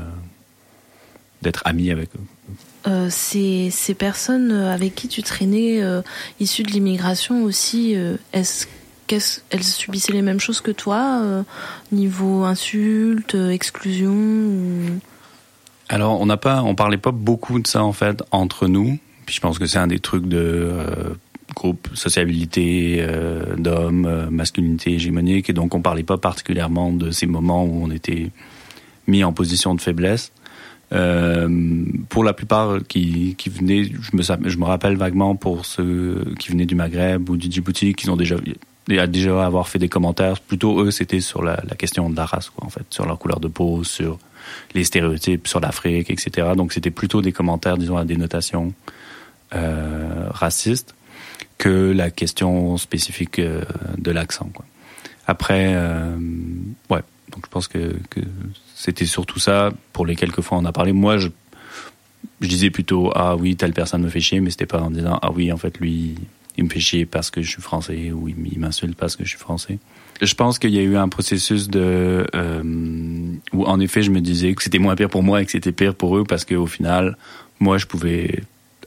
d'être 1.44 1.62
ami 1.64 1.90
avec 1.90 2.08
eux. 2.16 2.52
Euh, 2.86 3.08
ces, 3.10 3.70
ces, 3.70 3.94
personnes 3.94 4.50
avec 4.50 4.94
qui 4.94 5.08
tu 5.08 5.22
traînais, 5.22 5.82
euh, 5.82 6.02
issues 6.40 6.64
de 6.64 6.70
l'immigration 6.70 7.44
aussi, 7.44 7.94
euh, 7.96 8.16
est-ce 8.32 8.66
qu'elles 9.06 9.62
subissaient 9.62 10.12
les 10.12 10.22
mêmes 10.22 10.40
choses 10.40 10.60
que 10.60 10.70
toi, 10.70 11.44
niveau 11.92 12.44
insultes, 12.44 13.34
exclusion 13.34 14.12
ou... 14.12 15.00
Alors, 15.90 16.20
on 16.20 16.26
n'a 16.26 16.38
pas, 16.38 16.62
on 16.62 16.74
parlait 16.74 16.96
pas 16.96 17.10
beaucoup 17.10 17.58
de 17.58 17.66
ça 17.66 17.84
en 17.84 17.92
fait 17.92 18.22
entre 18.30 18.66
nous. 18.66 18.98
Puis 19.26 19.34
je 19.34 19.40
pense 19.40 19.58
que 19.58 19.66
c'est 19.66 19.78
un 19.78 19.86
des 19.86 19.98
trucs 19.98 20.26
de 20.26 21.14
groupe 21.54 21.88
sociabilité 21.94 22.98
euh, 23.00 23.56
d'hommes, 23.56 24.06
euh, 24.06 24.30
masculinité 24.30 24.92
hégémonique, 24.92 25.48
et 25.50 25.52
donc 25.52 25.74
on 25.74 25.80
parlait 25.80 26.02
pas 26.02 26.18
particulièrement 26.18 26.92
de 26.92 27.10
ces 27.10 27.26
moments 27.26 27.64
où 27.64 27.82
on 27.82 27.90
était 27.90 28.30
mis 29.06 29.24
en 29.24 29.32
position 29.32 29.74
de 29.74 29.80
faiblesse. 29.80 30.32
Euh, 30.94 31.84
pour 32.08 32.24
la 32.24 32.32
plupart 32.32 32.78
qui, 32.86 33.34
qui 33.36 33.48
venaient, 33.48 33.84
je 33.84 34.16
me, 34.16 34.22
je 34.22 34.56
me 34.58 34.64
rappelle 34.64 34.96
vaguement 34.96 35.34
pour 35.34 35.66
ceux 35.66 36.24
qui 36.38 36.50
venaient 36.50 36.66
du 36.66 36.74
Maghreb 36.74 37.28
ou 37.28 37.36
du 37.36 37.50
Djibouti, 37.50 37.94
qui 37.94 38.08
ont 38.08 38.16
déjà 38.16 38.36
déjà 38.86 39.44
avoir 39.44 39.68
fait 39.68 39.78
des 39.78 39.88
commentaires. 39.88 40.40
Plutôt 40.40 40.80
eux, 40.80 40.90
c'était 40.90 41.20
sur 41.20 41.42
la, 41.42 41.60
la, 41.68 41.74
question 41.74 42.10
de 42.10 42.16
la 42.16 42.26
race, 42.26 42.50
quoi, 42.50 42.66
en 42.66 42.70
fait, 42.70 42.84
sur 42.90 43.06
leur 43.06 43.18
couleur 43.18 43.40
de 43.40 43.48
peau, 43.48 43.82
sur 43.82 44.18
les 44.74 44.84
stéréotypes, 44.84 45.48
sur 45.48 45.60
l'Afrique, 45.60 46.10
etc. 46.10 46.48
Donc 46.56 46.72
c'était 46.72 46.90
plutôt 46.90 47.22
des 47.22 47.32
commentaires, 47.32 47.78
disons, 47.78 47.96
à 47.96 48.04
dénotation 48.04 48.72
euh, 49.54 50.28
raciste 50.30 50.94
que 51.58 51.92
la 51.92 52.10
question 52.10 52.76
spécifique 52.76 53.38
euh, 53.38 53.62
de 53.96 54.10
l'accent. 54.10 54.50
Après, 55.26 55.72
euh, 55.74 56.16
ouais, 56.90 57.02
donc 57.30 57.44
je 57.44 57.50
pense 57.50 57.68
que, 57.68 57.96
que 58.10 58.20
c'était 58.84 59.06
surtout 59.06 59.38
ça. 59.38 59.72
Pour 59.94 60.04
les 60.04 60.14
quelques 60.14 60.42
fois 60.42 60.58
on 60.58 60.64
a 60.66 60.72
parlé, 60.72 60.92
moi 60.92 61.16
je, 61.16 61.28
je 62.42 62.48
disais 62.48 62.68
plutôt 62.68 63.10
ah 63.14 63.34
oui 63.34 63.56
telle 63.56 63.72
personne 63.72 64.02
me 64.02 64.10
fait 64.10 64.20
chier, 64.20 64.40
mais 64.40 64.50
c'était 64.50 64.66
pas 64.66 64.80
en 64.80 64.90
disant 64.90 65.18
ah 65.22 65.30
oui 65.32 65.50
en 65.50 65.56
fait 65.56 65.78
lui 65.78 66.16
il 66.58 66.64
me 66.64 66.68
fait 66.68 66.80
chier 66.80 67.06
parce 67.06 67.30
que 67.30 67.40
je 67.40 67.50
suis 67.50 67.62
français 67.62 68.12
ou 68.12 68.28
il 68.28 68.58
m'insulte 68.58 68.96
parce 68.96 69.16
que 69.16 69.24
je 69.24 69.30
suis 69.30 69.38
français. 69.38 69.78
Je 70.20 70.34
pense 70.34 70.58
qu'il 70.58 70.70
y 70.70 70.78
a 70.78 70.82
eu 70.82 70.96
un 70.96 71.08
processus 71.08 71.68
de 71.68 72.26
euh, 72.34 72.62
où 73.52 73.64
en 73.64 73.80
effet 73.80 74.02
je 74.02 74.10
me 74.10 74.20
disais 74.20 74.54
que 74.54 74.62
c'était 74.62 74.78
moins 74.78 74.94
pire 74.96 75.08
pour 75.08 75.22
moi 75.22 75.40
et 75.40 75.46
que 75.46 75.50
c'était 75.50 75.72
pire 75.72 75.94
pour 75.94 76.16
eux 76.18 76.24
parce 76.24 76.44
qu'au 76.44 76.66
final 76.66 77.16
moi 77.60 77.78
je 77.78 77.86
pouvais 77.86 78.42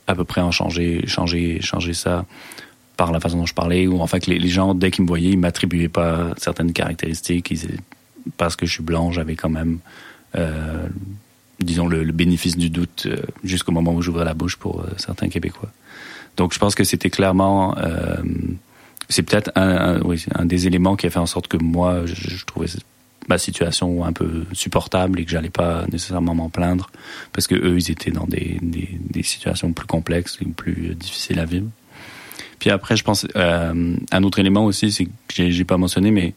à 0.05 0.13
peu 0.13 0.23
près 0.23 0.41
en 0.41 0.51
changer, 0.51 1.05
changer, 1.07 1.59
changer 1.61 1.93
ça 1.93 2.25
par 2.97 3.11
la 3.11 3.19
façon 3.19 3.37
dont 3.37 3.45
je 3.45 3.53
parlais, 3.53 3.85
ou 3.87 3.99
enfin 4.01 4.19
que 4.19 4.31
les, 4.31 4.49
gens, 4.49 4.73
dès 4.73 4.89
qu'ils 4.89 5.03
me 5.03 5.07
voyaient, 5.07 5.31
ils 5.31 5.39
m'attribuaient 5.39 5.87
pas 5.87 6.33
certaines 6.37 6.73
caractéristiques. 6.73 7.53
Parce 8.37 8.55
que 8.55 8.65
je 8.65 8.73
suis 8.73 8.83
blanc, 8.83 9.11
j'avais 9.11 9.35
quand 9.35 9.49
même, 9.49 9.79
euh, 10.35 10.87
disons, 11.59 11.87
le, 11.87 12.03
le, 12.03 12.11
bénéfice 12.11 12.57
du 12.57 12.69
doute 12.69 13.03
euh, 13.05 13.17
jusqu'au 13.43 13.71
moment 13.71 13.93
où 13.93 14.01
j'ouvrais 14.01 14.25
la 14.25 14.33
bouche 14.33 14.57
pour 14.57 14.81
euh, 14.81 14.89
certains 14.97 15.29
Québécois. 15.29 15.71
Donc 16.35 16.53
je 16.53 16.59
pense 16.59 16.75
que 16.75 16.83
c'était 16.83 17.09
clairement, 17.09 17.77
euh, 17.77 18.17
c'est 19.09 19.23
peut-être 19.23 19.51
un, 19.55 19.99
oui, 20.01 20.23
un 20.35 20.45
des 20.45 20.67
éléments 20.67 20.95
qui 20.95 21.07
a 21.07 21.09
fait 21.09 21.19
en 21.19 21.25
sorte 21.25 21.47
que 21.47 21.57
moi, 21.57 22.05
je, 22.05 22.45
trouvais 22.45 22.67
ma 23.27 23.37
situation 23.37 24.05
un 24.05 24.13
peu 24.13 24.45
supportable 24.53 25.19
et 25.19 25.25
que 25.25 25.31
j'allais 25.31 25.49
pas 25.49 25.85
nécessairement 25.91 26.35
m'en 26.35 26.49
plaindre 26.49 26.89
parce 27.33 27.47
que 27.47 27.55
eux, 27.55 27.77
ils 27.77 27.91
étaient 27.91 28.11
dans 28.11 28.27
des, 28.27 28.59
des, 28.61 28.89
des 28.99 29.23
situations 29.23 29.73
plus 29.73 29.87
complexes 29.87 30.37
et 30.41 30.45
plus 30.45 30.95
difficiles 30.95 31.39
à 31.39 31.45
vivre. 31.45 31.67
Puis 32.59 32.69
après, 32.69 32.95
je 32.95 33.03
pense 33.03 33.27
euh, 33.35 33.95
un 34.11 34.23
autre 34.23 34.39
élément 34.39 34.65
aussi, 34.65 34.91
c'est 34.91 35.05
que 35.05 35.49
j'ai 35.49 35.63
pas 35.63 35.77
mentionné, 35.77 36.11
mais 36.11 36.33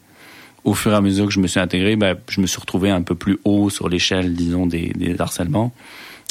au 0.63 0.73
fur 0.73 0.91
et 0.91 0.95
à 0.95 1.01
mesure 1.01 1.25
que 1.25 1.33
je 1.33 1.39
me 1.39 1.47
suis 1.47 1.59
intégré, 1.59 1.95
ben, 1.95 2.15
je 2.29 2.41
me 2.41 2.47
suis 2.47 2.59
retrouvé 2.59 2.89
un 2.89 3.01
peu 3.01 3.15
plus 3.15 3.39
haut 3.45 3.69
sur 3.69 3.89
l'échelle, 3.89 4.35
disons, 4.35 4.65
des, 4.67 4.89
des 4.95 5.19
harcèlements. 5.19 5.73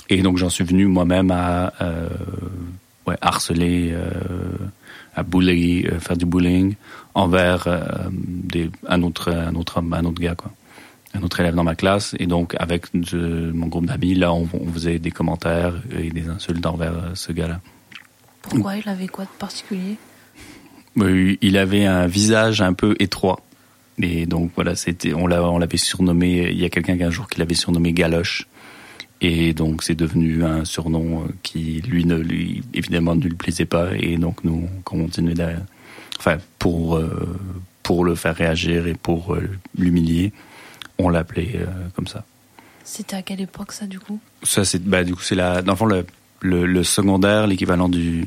Et 0.09 0.23
donc, 0.23 0.39
j'en 0.39 0.51
suis 0.51 0.65
venu 0.65 0.87
moi-même 0.87 1.31
à 1.31 1.73
euh, 1.81 2.09
ouais, 3.07 3.17
harceler, 3.21 3.91
euh, 3.93 4.11
à 5.15 5.23
bully, 5.23 5.87
euh, 5.87 5.99
faire 5.99 6.17
du 6.17 6.27
bullying 6.27 6.75
envers 7.15 7.67
euh, 7.67 7.81
des, 8.13 8.71
un 8.89 9.03
autre, 9.03 9.33
un 9.33 9.55
autre 9.55 9.79
homme, 9.79 9.93
un 9.93 10.05
autre 10.05 10.21
gars, 10.21 10.35
quoi. 10.35 10.51
Un 11.13 11.25
autre 11.25 11.41
élève 11.41 11.57
dans 11.57 11.65
ma 11.65 11.75
classe. 11.75 12.15
Et 12.21 12.27
donc, 12.29 12.55
avec 12.61 12.87
mon 12.95 13.67
groupe 13.67 13.87
d'amis, 13.87 14.15
là, 14.15 14.33
on, 14.33 14.49
on, 14.53 14.73
faisait 14.73 15.01
des 15.01 15.11
commentaires 15.11 15.75
et 15.99 16.09
des 16.11 16.29
insultes 16.29 16.65
envers 16.65 16.95
ce 17.15 17.33
gars-là. 17.33 17.61
Pourquoi 18.43 18.77
il 18.77 18.89
avait 18.89 19.09
quoi 19.09 19.25
de 19.25 19.31
particulier? 19.37 19.97
Il 20.97 21.57
avait 21.57 21.85
un 21.85 22.07
visage 22.07 22.63
un 22.63 22.75
peu 22.75 22.95
étroit. 23.01 23.41
Et 24.03 24.27
donc 24.27 24.51
voilà, 24.55 24.75
c'était, 24.75 25.13
on 25.15 25.27
l'avait 25.27 25.77
surnommé. 25.77 26.49
Il 26.51 26.59
y 26.59 26.65
a 26.65 26.71
quelqu'un 26.71 26.97
qu'un 26.97 27.11
jour 27.11 27.29
qui 27.29 27.39
l'avait 27.39 27.55
surnommé 27.55 27.93
Galoche. 27.93 28.47
Et 29.21 29.53
donc 29.53 29.83
c'est 29.83 29.95
devenu 29.95 30.45
un 30.45 30.65
surnom 30.65 31.25
euh, 31.25 31.29
qui 31.43 31.83
lui 31.83 32.07
ne 32.07 32.17
lui 32.17 32.63
évidemment 32.73 33.15
ne 33.15 33.23
lui 33.23 33.35
plaisait 33.35 33.67
pas. 33.67 33.91
Et 33.95 34.17
donc 34.17 34.45
nous 34.45 34.67
on 34.67 34.81
continuait 34.83 35.35
enfin 36.19 36.39
pour 36.59 36.97
euh, 36.97 37.39
pour 37.83 38.05
le 38.05 38.15
faire 38.15 38.35
réagir 38.35 38.87
et 38.87 38.95
pour 38.95 39.35
euh, 39.35 39.51
l'humilier, 39.77 40.33
on 40.99 41.11
l'appelait 41.11 41.61
comme 41.95 42.07
ça. 42.07 42.25
C'était 42.85 43.17
à 43.17 43.23
quelle 43.23 43.43
époque 43.43 43.73
ça 43.73 43.87
du 43.87 44.01
coup? 44.01 44.19
Ça 44.43 44.65
c'est 44.65 44.83
bah 44.83 45.05
du 45.05 45.15
coup 45.15 45.23
c'est 45.23 45.35
la 45.35 45.61
dans 45.61 45.85
le, 45.85 46.07
le, 46.41 46.65
le 46.65 46.83
secondaire, 46.83 47.47
l'équivalent 47.47 47.91
du 47.91 48.27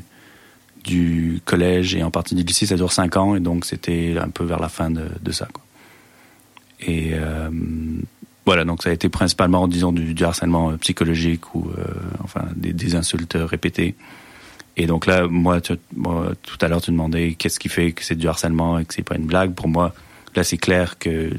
du 0.84 1.40
collège 1.44 1.96
et 1.96 2.02
en 2.04 2.10
partie 2.10 2.34
du 2.34 2.42
lycée, 2.44 2.66
ça 2.66 2.76
dure 2.76 2.92
5 2.92 3.16
ans 3.16 3.34
et 3.34 3.40
donc 3.40 3.64
c'était 3.64 4.16
un 4.20 4.28
peu 4.28 4.44
vers 4.44 4.60
la 4.60 4.68
fin 4.68 4.90
de, 4.90 5.08
de 5.22 5.32
ça. 5.32 5.48
Quoi. 5.52 5.63
Et 6.86 7.12
euh, 7.14 7.50
voilà, 8.46 8.64
donc 8.64 8.82
ça 8.82 8.90
a 8.90 8.92
été 8.92 9.08
principalement, 9.08 9.66
disons, 9.68 9.92
du, 9.92 10.14
du 10.14 10.24
harcèlement 10.24 10.70
euh, 10.70 10.76
psychologique 10.76 11.54
ou 11.54 11.70
euh, 11.70 11.84
enfin 12.22 12.44
des, 12.54 12.94
insultes 12.94 13.36
répétées. 13.40 13.94
Et 14.76 14.86
donc 14.86 15.06
là, 15.06 15.26
moi, 15.26 15.60
tu, 15.60 15.74
moi 15.96 16.32
tout 16.42 16.58
à 16.60 16.68
l'heure, 16.68 16.82
tu 16.82 16.90
demandais 16.90 17.34
qu'est-ce 17.34 17.58
qui 17.58 17.68
fait 17.68 17.92
que 17.92 18.04
c'est 18.04 18.16
du 18.16 18.28
harcèlement 18.28 18.78
et 18.78 18.84
que 18.84 18.92
c'est 18.92 19.02
pas 19.02 19.16
une 19.16 19.26
blague. 19.26 19.54
Pour 19.54 19.68
moi, 19.68 19.94
là, 20.34 20.44
c'est 20.44 20.58
clair 20.58 20.98
que 20.98 21.30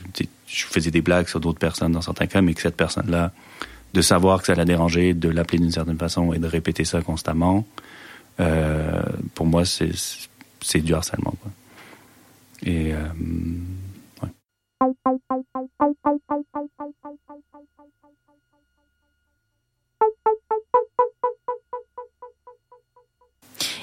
je 0.47 0.65
faisais 0.65 0.91
des 0.91 1.01
blagues 1.01 1.27
sur 1.27 1.39
d'autres 1.39 1.59
personnes 1.59 1.91
dans 1.91 2.01
certains 2.01 2.27
cas, 2.27 2.41
mais 2.41 2.53
que 2.53 2.61
cette 2.61 2.77
personne-là, 2.77 3.31
de 3.93 4.01
savoir 4.01 4.41
que 4.41 4.47
ça 4.47 4.55
l'a 4.55 4.65
dérangé, 4.65 5.13
de 5.13 5.29
l'appeler 5.29 5.59
d'une 5.59 5.71
certaine 5.71 5.97
façon 5.97 6.33
et 6.33 6.39
de 6.39 6.47
répéter 6.47 6.85
ça 6.85 7.01
constamment, 7.01 7.67
euh, 8.39 9.01
pour 9.35 9.45
moi, 9.45 9.63
c'est 9.65 10.81
du 10.81 10.93
harcèlement. 10.93 11.33
Quoi. 11.41 11.51
Et 12.63 12.93
euh. 12.93 12.97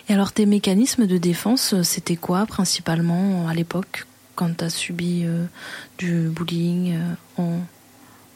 Et 0.08 0.14
alors 0.14 0.32
tes 0.32 0.46
mécanismes 0.46 1.06
de 1.06 1.16
défense, 1.16 1.80
c'était 1.82 2.16
quoi 2.16 2.44
principalement 2.46 3.48
à 3.48 3.54
l'époque 3.54 4.06
quand 4.34 4.56
tu 4.56 4.64
as 4.64 4.70
subi 4.70 5.22
euh, 5.24 5.44
du 5.98 6.28
bullying 6.28 6.98
euh, 7.38 7.58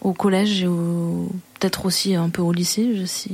au 0.00 0.12
collège 0.12 0.62
et 0.62 0.66
peut-être 0.66 1.84
aussi 1.86 2.14
un 2.14 2.30
peu 2.30 2.42
au 2.42 2.52
lycée, 2.52 2.96
je 2.96 3.04
sais 3.04 3.32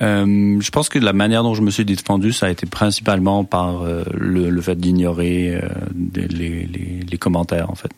euh, 0.00 0.60
je 0.60 0.70
pense 0.70 0.88
que 0.88 0.98
la 0.98 1.12
manière 1.12 1.42
dont 1.42 1.54
je 1.54 1.62
me 1.62 1.70
suis 1.70 1.84
défendu, 1.84 2.32
ça 2.32 2.46
a 2.46 2.50
été 2.50 2.66
principalement 2.66 3.44
par 3.44 3.82
euh, 3.82 4.04
le, 4.14 4.48
le, 4.48 4.60
fait 4.60 4.76
d'ignorer 4.76 5.56
euh, 5.56 5.68
les, 6.14 6.66
les, 6.66 7.00
les, 7.08 7.18
commentaires, 7.18 7.70
en 7.70 7.74
fait. 7.74 7.90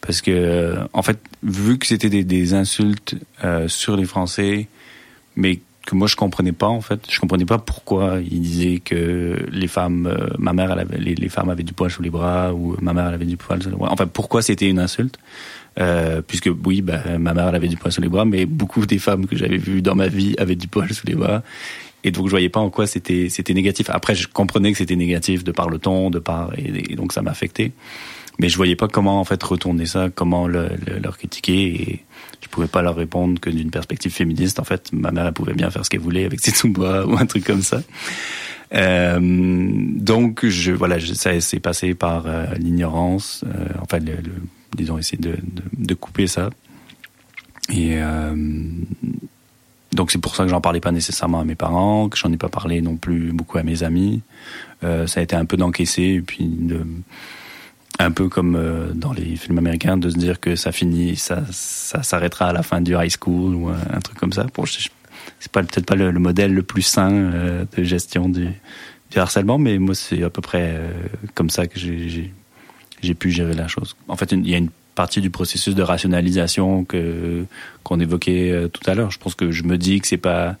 Parce 0.00 0.22
que, 0.22 0.76
en 0.92 1.02
fait, 1.02 1.18
vu 1.44 1.78
que 1.78 1.86
c'était 1.86 2.08
des, 2.08 2.24
des, 2.24 2.54
insultes 2.54 3.14
euh, 3.44 3.68
sur 3.68 3.96
les 3.96 4.06
Français, 4.06 4.66
mais 5.36 5.60
que 5.86 5.94
moi 5.94 6.08
je 6.08 6.16
comprenais 6.16 6.52
pas, 6.52 6.66
en 6.66 6.80
fait, 6.80 7.02
je 7.08 7.20
comprenais 7.20 7.44
pas 7.44 7.58
pourquoi 7.58 8.18
ils 8.28 8.40
disaient 8.40 8.80
que 8.80 9.46
les 9.52 9.68
femmes, 9.68 10.12
ma 10.36 10.52
mère, 10.52 10.72
elle 10.72 10.80
avait, 10.80 10.98
les, 10.98 11.28
femmes 11.28 11.48
avaient 11.48 11.62
du 11.62 11.72
poil 11.72 11.92
sous 11.92 12.02
les 12.02 12.10
bras 12.10 12.52
ou 12.52 12.76
ma 12.80 12.92
mère, 12.92 13.06
elle 13.06 13.14
avait 13.14 13.24
du 13.24 13.36
poil 13.36 13.62
sous 13.62 13.70
les 13.70 13.76
bras. 13.76 13.90
Enfin, 13.92 14.08
pourquoi 14.08 14.42
c'était 14.42 14.68
une 14.68 14.80
insulte? 14.80 15.16
Euh, 15.78 16.22
puisque 16.22 16.50
oui, 16.64 16.82
bah, 16.82 17.02
ma 17.18 17.34
mère 17.34 17.48
elle 17.48 17.54
avait 17.54 17.68
du 17.68 17.76
poil 17.76 17.92
sous 17.92 18.00
les 18.00 18.08
bras, 18.08 18.24
mais 18.24 18.46
beaucoup 18.46 18.86
des 18.86 18.98
femmes 18.98 19.26
que 19.26 19.36
j'avais 19.36 19.58
vues 19.58 19.82
dans 19.82 19.94
ma 19.94 20.08
vie 20.08 20.34
avaient 20.38 20.56
du 20.56 20.68
poil 20.68 20.92
sous 20.92 21.06
les 21.06 21.14
bras. 21.14 21.42
Et 22.04 22.12
donc 22.12 22.26
je 22.26 22.30
voyais 22.30 22.48
pas 22.48 22.60
en 22.60 22.70
quoi 22.70 22.86
c'était 22.86 23.28
c'était 23.28 23.54
négatif. 23.54 23.90
Après 23.90 24.14
je 24.14 24.28
comprenais 24.28 24.72
que 24.72 24.78
c'était 24.78 24.96
négatif 24.96 25.44
de 25.44 25.52
par 25.52 25.68
le 25.68 25.78
ton, 25.78 26.10
de 26.10 26.18
par 26.18 26.52
et, 26.56 26.94
donc 26.94 27.12
ça 27.12 27.22
m'affectait. 27.22 27.72
Mais 28.38 28.48
je 28.48 28.56
voyais 28.56 28.76
pas 28.76 28.86
comment 28.86 29.18
en 29.18 29.24
fait 29.24 29.42
retourner 29.42 29.86
ça, 29.86 30.10
comment 30.14 30.46
le, 30.46 30.68
leur 31.02 31.16
critiquer 31.16 31.64
et 31.66 32.04
je 32.42 32.48
pouvais 32.48 32.66
pas 32.66 32.82
leur 32.82 32.94
répondre 32.94 33.40
que 33.40 33.50
d'une 33.50 33.70
perspective 33.70 34.12
féministe. 34.12 34.60
En 34.60 34.64
fait, 34.64 34.92
ma 34.92 35.10
mère 35.10 35.26
elle 35.26 35.32
pouvait 35.32 35.54
bien 35.54 35.70
faire 35.70 35.84
ce 35.84 35.90
qu'elle 35.90 36.00
voulait 36.00 36.26
avec 36.26 36.40
ses 36.40 36.52
sous-bois 36.52 37.06
ou 37.08 37.16
un 37.16 37.26
truc 37.26 37.44
comme 37.44 37.62
ça. 37.62 37.80
Euh, 38.74 39.18
donc 39.20 40.44
je 40.46 40.72
voilà, 40.72 40.98
ça 41.00 41.40
s'est 41.40 41.60
passé 41.60 41.94
par 41.94 42.24
euh, 42.26 42.46
l'ignorance, 42.58 43.44
euh, 43.46 43.68
enfin 43.80 43.98
le, 43.98 44.12
le, 44.12 44.32
disons, 44.74 44.98
essayer 44.98 45.18
de, 45.18 45.36
de, 45.76 45.94
couper 45.94 46.26
ça. 46.26 46.50
Et 47.70 47.96
euh, 47.96 48.34
donc 49.92 50.10
c'est 50.10 50.18
pour 50.18 50.36
ça 50.36 50.44
que 50.44 50.50
j'en 50.50 50.60
parlais 50.60 50.80
pas 50.80 50.92
nécessairement 50.92 51.40
à 51.40 51.44
mes 51.44 51.54
parents, 51.54 52.08
que 52.08 52.16
j'en 52.16 52.32
ai 52.32 52.36
pas 52.36 52.48
parlé 52.48 52.80
non 52.80 52.96
plus 52.96 53.32
beaucoup 53.32 53.58
à 53.58 53.62
mes 53.62 53.82
amis. 53.82 54.22
Euh, 54.84 55.06
ça 55.06 55.20
a 55.20 55.22
été 55.22 55.36
un 55.36 55.44
peu 55.44 55.56
d'encaisser 55.56 56.02
et 56.02 56.20
puis 56.20 56.50
un 57.98 58.10
peu 58.10 58.28
comme 58.28 58.56
euh, 58.56 58.92
dans 58.92 59.12
les 59.12 59.36
films 59.36 59.58
américains, 59.58 59.96
de 59.96 60.10
se 60.10 60.16
dire 60.16 60.38
que 60.38 60.54
ça 60.54 60.70
finit, 60.70 61.16
ça, 61.16 61.42
ça 61.50 62.02
s'arrêtera 62.02 62.48
à 62.48 62.52
la 62.52 62.62
fin 62.62 62.80
du 62.80 62.94
high 62.94 63.10
school 63.10 63.54
ou 63.54 63.68
un, 63.68 64.00
truc 64.00 64.18
comme 64.18 64.32
ça. 64.32 64.46
Bon, 64.54 64.64
c'est 64.66 65.50
pas 65.50 65.62
peut-être 65.62 65.86
pas 65.86 65.96
le, 65.96 66.10
le, 66.10 66.20
modèle 66.20 66.52
le 66.52 66.62
plus 66.62 66.82
sain 66.82 67.10
de 67.10 67.82
gestion 67.82 68.28
du, 68.28 68.48
du 69.10 69.18
harcèlement, 69.18 69.58
mais 69.58 69.78
moi 69.78 69.94
c'est 69.94 70.22
à 70.22 70.30
peu 70.30 70.42
près 70.42 70.78
comme 71.34 71.50
ça 71.50 71.66
que 71.66 71.78
j'ai 71.78 72.32
j'ai 73.02 73.14
pu 73.14 73.30
gérer 73.30 73.54
la 73.54 73.68
chose. 73.68 73.96
En 74.08 74.16
fait, 74.16 74.32
il 74.32 74.48
y 74.48 74.54
a 74.54 74.58
une 74.58 74.70
partie 74.94 75.20
du 75.20 75.30
processus 75.30 75.74
de 75.74 75.82
rationalisation 75.82 76.84
que 76.84 77.44
qu'on 77.82 78.00
évoquait 78.00 78.50
euh, 78.50 78.68
tout 78.68 78.88
à 78.90 78.94
l'heure. 78.94 79.10
Je 79.10 79.18
pense 79.18 79.34
que 79.34 79.50
je 79.50 79.62
me 79.62 79.76
dis 79.78 80.00
que 80.00 80.08
c'est 80.08 80.16
pas 80.16 80.56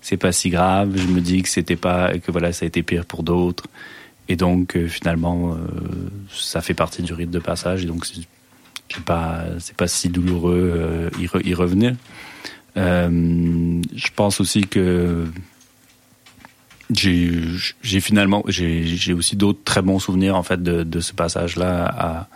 c'est 0.00 0.16
pas 0.16 0.32
si 0.32 0.50
grave. 0.50 0.96
Je 0.96 1.06
me 1.06 1.20
dis 1.20 1.42
que 1.42 1.48
c'était 1.48 1.76
pas 1.76 2.16
que 2.18 2.30
voilà 2.30 2.52
ça 2.52 2.64
a 2.64 2.68
été 2.68 2.82
pire 2.82 3.04
pour 3.04 3.22
d'autres. 3.22 3.66
Et 4.28 4.36
donc 4.36 4.76
euh, 4.76 4.86
finalement 4.88 5.54
euh, 5.54 5.58
ça 6.30 6.60
fait 6.60 6.74
partie 6.74 7.02
du 7.02 7.14
rite 7.14 7.30
de 7.30 7.38
passage. 7.38 7.84
Et 7.84 7.86
donc 7.86 8.06
c'est 8.06 9.04
pas 9.04 9.44
c'est 9.58 9.76
pas 9.76 9.88
si 9.88 10.08
douloureux 10.08 10.72
euh, 10.76 11.10
y, 11.18 11.48
y, 11.48 11.54
revenir. 11.54 11.94
Euh, 12.76 13.82
je 13.94 14.08
pense 14.14 14.40
aussi 14.40 14.62
que 14.62 15.26
j'ai 16.94 18.00
finalement 18.00 18.42
j'ai 18.48 19.12
aussi 19.12 19.36
d'autres 19.36 19.62
très 19.64 19.82
bons 19.82 19.98
souvenirs 19.98 20.36
en 20.36 20.42
fait 20.42 20.62
de, 20.62 20.82
de 20.82 21.00
ce 21.00 21.12
passage 21.12 21.56
là 21.56 22.28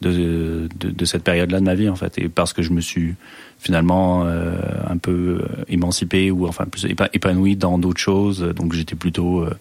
de, 0.00 0.68
de, 0.78 0.90
de 0.90 1.04
cette 1.04 1.24
période 1.24 1.50
là 1.50 1.58
de 1.60 1.64
ma 1.64 1.74
vie 1.74 1.88
en 1.88 1.96
fait. 1.96 2.18
Et 2.18 2.28
parce 2.28 2.52
que 2.52 2.62
je 2.62 2.72
me 2.72 2.80
suis 2.80 3.14
finalement 3.58 4.24
euh, 4.24 4.56
un 4.88 4.96
peu 4.96 5.42
émancipé 5.68 6.30
ou 6.30 6.46
enfin 6.46 6.64
plus 6.66 6.86
épanoui 7.12 7.56
dans 7.56 7.78
d'autres 7.78 8.00
choses. 8.00 8.40
Donc 8.54 8.72
j'étais 8.72 8.94
plutôt 8.94 9.40
euh, 9.40 9.54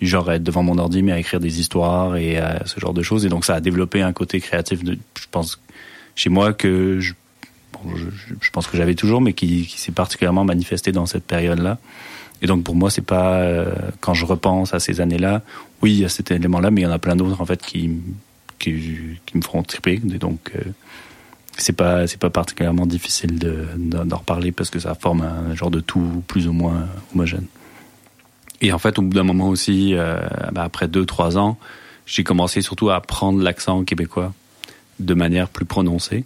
du 0.00 0.06
genre 0.06 0.28
à 0.28 0.36
être 0.36 0.42
devant 0.42 0.62
mon 0.62 0.78
ordi 0.78 1.02
mais 1.02 1.12
à 1.12 1.18
écrire 1.18 1.40
des 1.40 1.60
histoires 1.60 2.16
et 2.16 2.36
à 2.36 2.66
ce 2.66 2.78
genre 2.80 2.94
de 2.94 3.02
choses. 3.02 3.24
Et 3.24 3.28
donc 3.28 3.44
ça 3.44 3.54
a 3.54 3.60
développé 3.60 4.02
un 4.02 4.12
côté 4.12 4.40
créatif 4.40 4.84
de 4.84 4.98
je 5.18 5.26
pense 5.30 5.60
chez 6.14 6.28
moi 6.28 6.52
que 6.52 7.00
je, 7.00 7.14
bon, 7.72 7.96
je, 7.96 8.06
je 8.40 8.50
pense 8.50 8.66
que 8.66 8.76
j'avais 8.76 8.94
toujours 8.94 9.22
mais 9.22 9.32
qui, 9.32 9.66
qui 9.66 9.80
s'est 9.80 9.92
particulièrement 9.92 10.44
manifesté 10.44 10.92
dans 10.92 11.06
cette 11.06 11.24
période 11.24 11.60
là 11.60 11.78
et 12.42 12.46
donc 12.46 12.64
pour 12.64 12.74
moi, 12.74 12.90
c'est 12.90 13.02
pas 13.02 13.36
euh, 13.38 13.74
quand 14.00 14.14
je 14.14 14.24
repense 14.24 14.74
à 14.74 14.80
ces 14.80 15.00
années-là, 15.00 15.42
oui, 15.82 15.92
il 15.92 16.00
y 16.00 16.04
a 16.04 16.08
cet 16.08 16.30
élément-là, 16.30 16.70
mais 16.70 16.82
il 16.82 16.84
y 16.84 16.86
en 16.86 16.92
a 16.92 16.98
plein 16.98 17.16
d'autres 17.16 17.40
en 17.40 17.46
fait 17.46 17.60
qui 17.60 17.90
qui, 18.58 18.74
qui 19.26 19.36
me 19.36 19.42
feront 19.42 19.62
triper. 19.62 19.94
Et 19.94 20.18
donc 20.18 20.52
euh, 20.54 20.60
c'est 21.56 21.74
pas 21.74 22.06
c'est 22.06 22.20
pas 22.20 22.30
particulièrement 22.30 22.86
difficile 22.86 23.38
de 23.38 23.66
d'en 23.76 24.18
reparler 24.18 24.52
parce 24.52 24.70
que 24.70 24.78
ça 24.78 24.94
forme 24.94 25.22
un 25.22 25.54
genre 25.54 25.70
de 25.70 25.80
tout 25.80 26.22
plus 26.26 26.46
ou 26.48 26.52
moins 26.52 26.86
homogène. 27.14 27.46
Et 28.60 28.72
en 28.72 28.78
fait, 28.78 28.98
au 28.98 29.02
bout 29.02 29.14
d'un 29.14 29.24
moment 29.24 29.48
aussi, 29.48 29.94
euh, 29.94 30.20
bah, 30.52 30.64
après 30.64 30.88
deux 30.88 31.06
trois 31.06 31.38
ans, 31.38 31.58
j'ai 32.06 32.24
commencé 32.24 32.62
surtout 32.62 32.90
à 32.90 32.96
apprendre 32.96 33.42
l'accent 33.42 33.84
québécois 33.84 34.32
de 34.98 35.14
manière 35.14 35.48
plus 35.48 35.64
prononcée. 35.64 36.24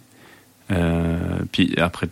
Euh, 0.71 1.39
puis 1.51 1.73
après 1.77 2.07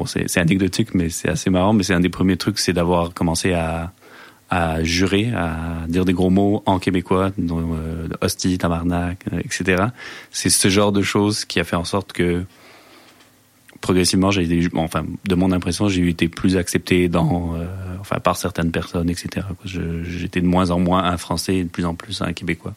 bon, 0.00 0.06
c'est 0.06 0.38
anecdotique, 0.38 0.94
mais 0.94 1.10
c'est 1.10 1.28
assez 1.28 1.50
marrant. 1.50 1.72
Mais 1.72 1.82
c'est 1.82 1.94
un 1.94 2.00
des 2.00 2.08
premiers 2.08 2.36
trucs, 2.36 2.58
c'est 2.58 2.72
d'avoir 2.72 3.12
commencé 3.12 3.52
à, 3.52 3.92
à 4.50 4.82
jurer, 4.82 5.32
à 5.34 5.86
dire 5.88 6.04
des 6.04 6.12
gros 6.12 6.30
mots 6.30 6.62
en 6.66 6.78
québécois, 6.78 7.30
dont, 7.38 7.74
euh, 7.74 8.08
hostie, 8.20 8.58
tabarnak, 8.58 9.24
euh, 9.32 9.38
etc. 9.44 9.84
C'est 10.32 10.50
ce 10.50 10.68
genre 10.68 10.90
de 10.90 11.02
choses 11.02 11.44
qui 11.44 11.60
a 11.60 11.64
fait 11.64 11.76
en 11.76 11.84
sorte 11.84 12.12
que 12.12 12.44
progressivement, 13.80 14.30
j'ai 14.30 14.68
enfin, 14.74 15.04
de 15.24 15.34
mon 15.36 15.52
impression, 15.52 15.88
j'ai 15.88 16.06
été 16.08 16.28
plus 16.28 16.56
accepté 16.56 17.08
dans, 17.08 17.54
euh, 17.54 17.66
enfin, 18.00 18.18
par 18.18 18.36
certaines 18.36 18.72
personnes, 18.72 19.08
etc. 19.08 19.46
J'étais 19.64 20.40
de 20.40 20.46
moins 20.46 20.70
en 20.70 20.80
moins 20.80 21.04
un 21.04 21.16
Français 21.16 21.56
et 21.58 21.64
de 21.64 21.68
plus 21.68 21.84
en 21.84 21.94
plus 21.94 22.20
un 22.20 22.32
Québécois. 22.32 22.74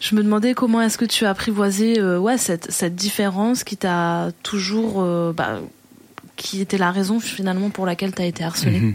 Je 0.00 0.14
me 0.16 0.22
demandais 0.22 0.52
comment 0.52 0.82
est-ce 0.82 0.98
que 0.98 1.06
tu 1.06 1.24
as 1.24 1.30
apprivoisé 1.30 1.98
euh, 1.98 2.18
ouais, 2.18 2.36
cette, 2.36 2.70
cette 2.70 2.94
différence 2.94 3.64
qui 3.64 3.76
t'a 3.76 4.30
toujours. 4.42 5.02
Bah, 5.32 5.60
qui 6.36 6.60
était 6.60 6.78
la 6.78 6.90
raison 6.90 7.20
finalement 7.20 7.70
pour 7.70 7.86
laquelle 7.86 8.14
tu 8.14 8.22
as 8.22 8.26
été 8.26 8.44
harcelé 8.44 8.80
mhm. 8.80 8.94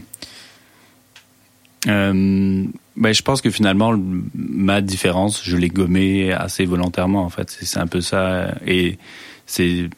euh, 1.88 2.66
ben, 2.98 3.14
je 3.14 3.22
pense 3.22 3.42
que 3.42 3.52
finalement 3.52 3.94
ma 4.34 4.82
différence, 4.82 5.44
je 5.44 5.56
l'ai 5.56 5.70
gommée 5.70 6.34
assez 6.34 6.66
volontairement 6.66 7.24
en 7.24 7.30
fait. 7.30 7.56
C'est 7.62 7.80
un 7.80 7.88
peu 7.88 8.02
ça 8.02 8.56
et 8.66 8.98
c'est 9.46 9.90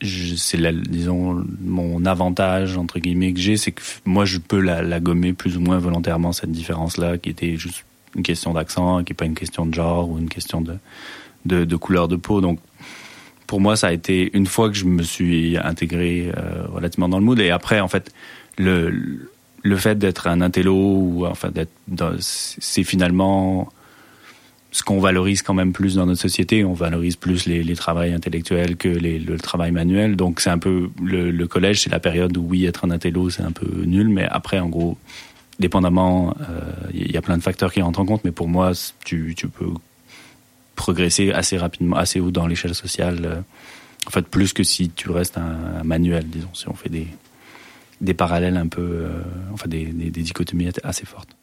disons 0.00 1.44
mon 1.60 2.04
avantage 2.06 2.76
entre 2.76 3.00
guillemets 3.00 3.32
que 3.32 3.40
j'ai, 3.40 3.56
c'est 3.56 3.72
que 3.72 3.82
moi 4.04 4.24
je 4.24 4.38
peux 4.38 4.60
la, 4.60 5.00
gommer 5.00 5.32
plus 5.32 5.56
ou 5.56 5.60
moins 5.60 5.78
volontairement 5.78 6.32
cette 6.32 6.52
différence 6.52 6.96
là 6.96 7.18
qui 7.18 7.30
était 7.30 7.56
juste 7.56 7.84
une 8.14 8.22
question 8.22 8.54
d'accent, 8.54 9.02
qui 9.04 9.12
n'est 9.12 9.16
pas 9.16 9.26
une 9.26 9.34
question 9.34 9.66
de 9.66 9.74
genre 9.74 10.08
ou 10.08 10.18
une 10.18 10.28
question 10.28 10.62
de, 10.62 10.78
de, 11.44 11.76
couleur 11.76 12.08
de 12.08 12.16
peau. 12.16 12.40
Donc, 12.40 12.58
pour 13.48 13.60
moi, 13.60 13.76
ça 13.76 13.88
a 13.88 13.92
été 13.92 14.30
une 14.34 14.46
fois 14.46 14.68
que 14.68 14.76
je 14.76 14.84
me 14.84 15.02
suis 15.02 15.56
intégré 15.56 16.30
euh, 16.36 16.66
relativement 16.68 17.08
dans 17.08 17.18
le 17.18 17.24
mood. 17.24 17.40
Et 17.40 17.50
après, 17.50 17.80
en 17.80 17.88
fait, 17.88 18.12
le, 18.58 19.28
le 19.62 19.76
fait 19.76 19.98
d'être 19.98 20.28
un 20.28 20.40
intello 20.40 21.26
enfin 21.26 21.50
c'est 22.20 22.84
finalement 22.84 23.68
ce 24.70 24.82
qu'on 24.82 25.00
valorise 25.00 25.40
quand 25.40 25.54
même 25.54 25.72
plus 25.72 25.94
dans 25.94 26.04
notre 26.04 26.20
société. 26.20 26.62
On 26.62 26.74
valorise 26.74 27.16
plus 27.16 27.46
les, 27.46 27.62
les 27.62 27.74
travaux 27.74 28.00
intellectuels 28.00 28.76
que 28.76 28.88
les, 28.88 29.18
le 29.18 29.38
travail 29.38 29.72
manuel. 29.72 30.14
Donc 30.14 30.40
c'est 30.40 30.50
un 30.50 30.58
peu 30.58 30.90
le, 31.02 31.30
le 31.30 31.46
collège, 31.46 31.80
c'est 31.82 31.90
la 31.90 32.00
période 32.00 32.36
où 32.36 32.44
oui, 32.50 32.66
être 32.66 32.84
un 32.84 32.90
intello, 32.90 33.30
c'est 33.30 33.42
un 33.42 33.52
peu 33.52 33.84
nul, 33.86 34.10
mais 34.10 34.26
après, 34.28 34.58
en 34.58 34.68
gros, 34.68 34.98
dépendamment, 35.58 36.36
il 36.92 37.04
euh, 37.04 37.12
y 37.14 37.16
a 37.16 37.22
plein 37.22 37.38
de 37.38 37.42
facteurs 37.42 37.72
qui 37.72 37.80
rentrent 37.80 38.00
en 38.00 38.06
compte, 38.06 38.24
mais 38.24 38.30
pour 38.30 38.46
moi, 38.46 38.72
tu, 39.04 39.34
tu 39.34 39.48
peux 39.48 39.72
progresser 40.78 41.32
assez 41.32 41.58
rapidement, 41.58 41.96
assez 41.96 42.20
haut 42.20 42.30
dans 42.30 42.46
l'échelle 42.46 42.74
sociale. 42.74 43.18
Euh, 43.24 43.40
en 44.06 44.10
fait, 44.10 44.26
plus 44.26 44.52
que 44.52 44.62
si 44.62 44.88
tu 44.88 45.10
restes 45.10 45.36
un, 45.36 45.82
manuel, 45.84 46.24
disons, 46.28 46.54
si 46.54 46.68
on 46.68 46.74
fait 46.74 46.88
des, 46.88 47.08
des 48.00 48.14
parallèles 48.14 48.56
un 48.56 48.68
peu, 48.68 48.80
euh, 48.80 49.08
enfin 49.52 49.68
des, 49.68 49.86
des 49.86 50.22
dichotomies 50.22 50.70
assez 50.84 51.04
fortes. 51.04 51.36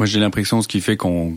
Moi, 0.00 0.06
j'ai 0.06 0.18
l'impression 0.18 0.62
ce 0.62 0.66
qui 0.66 0.80
fait 0.80 0.96
qu'on, 0.96 1.36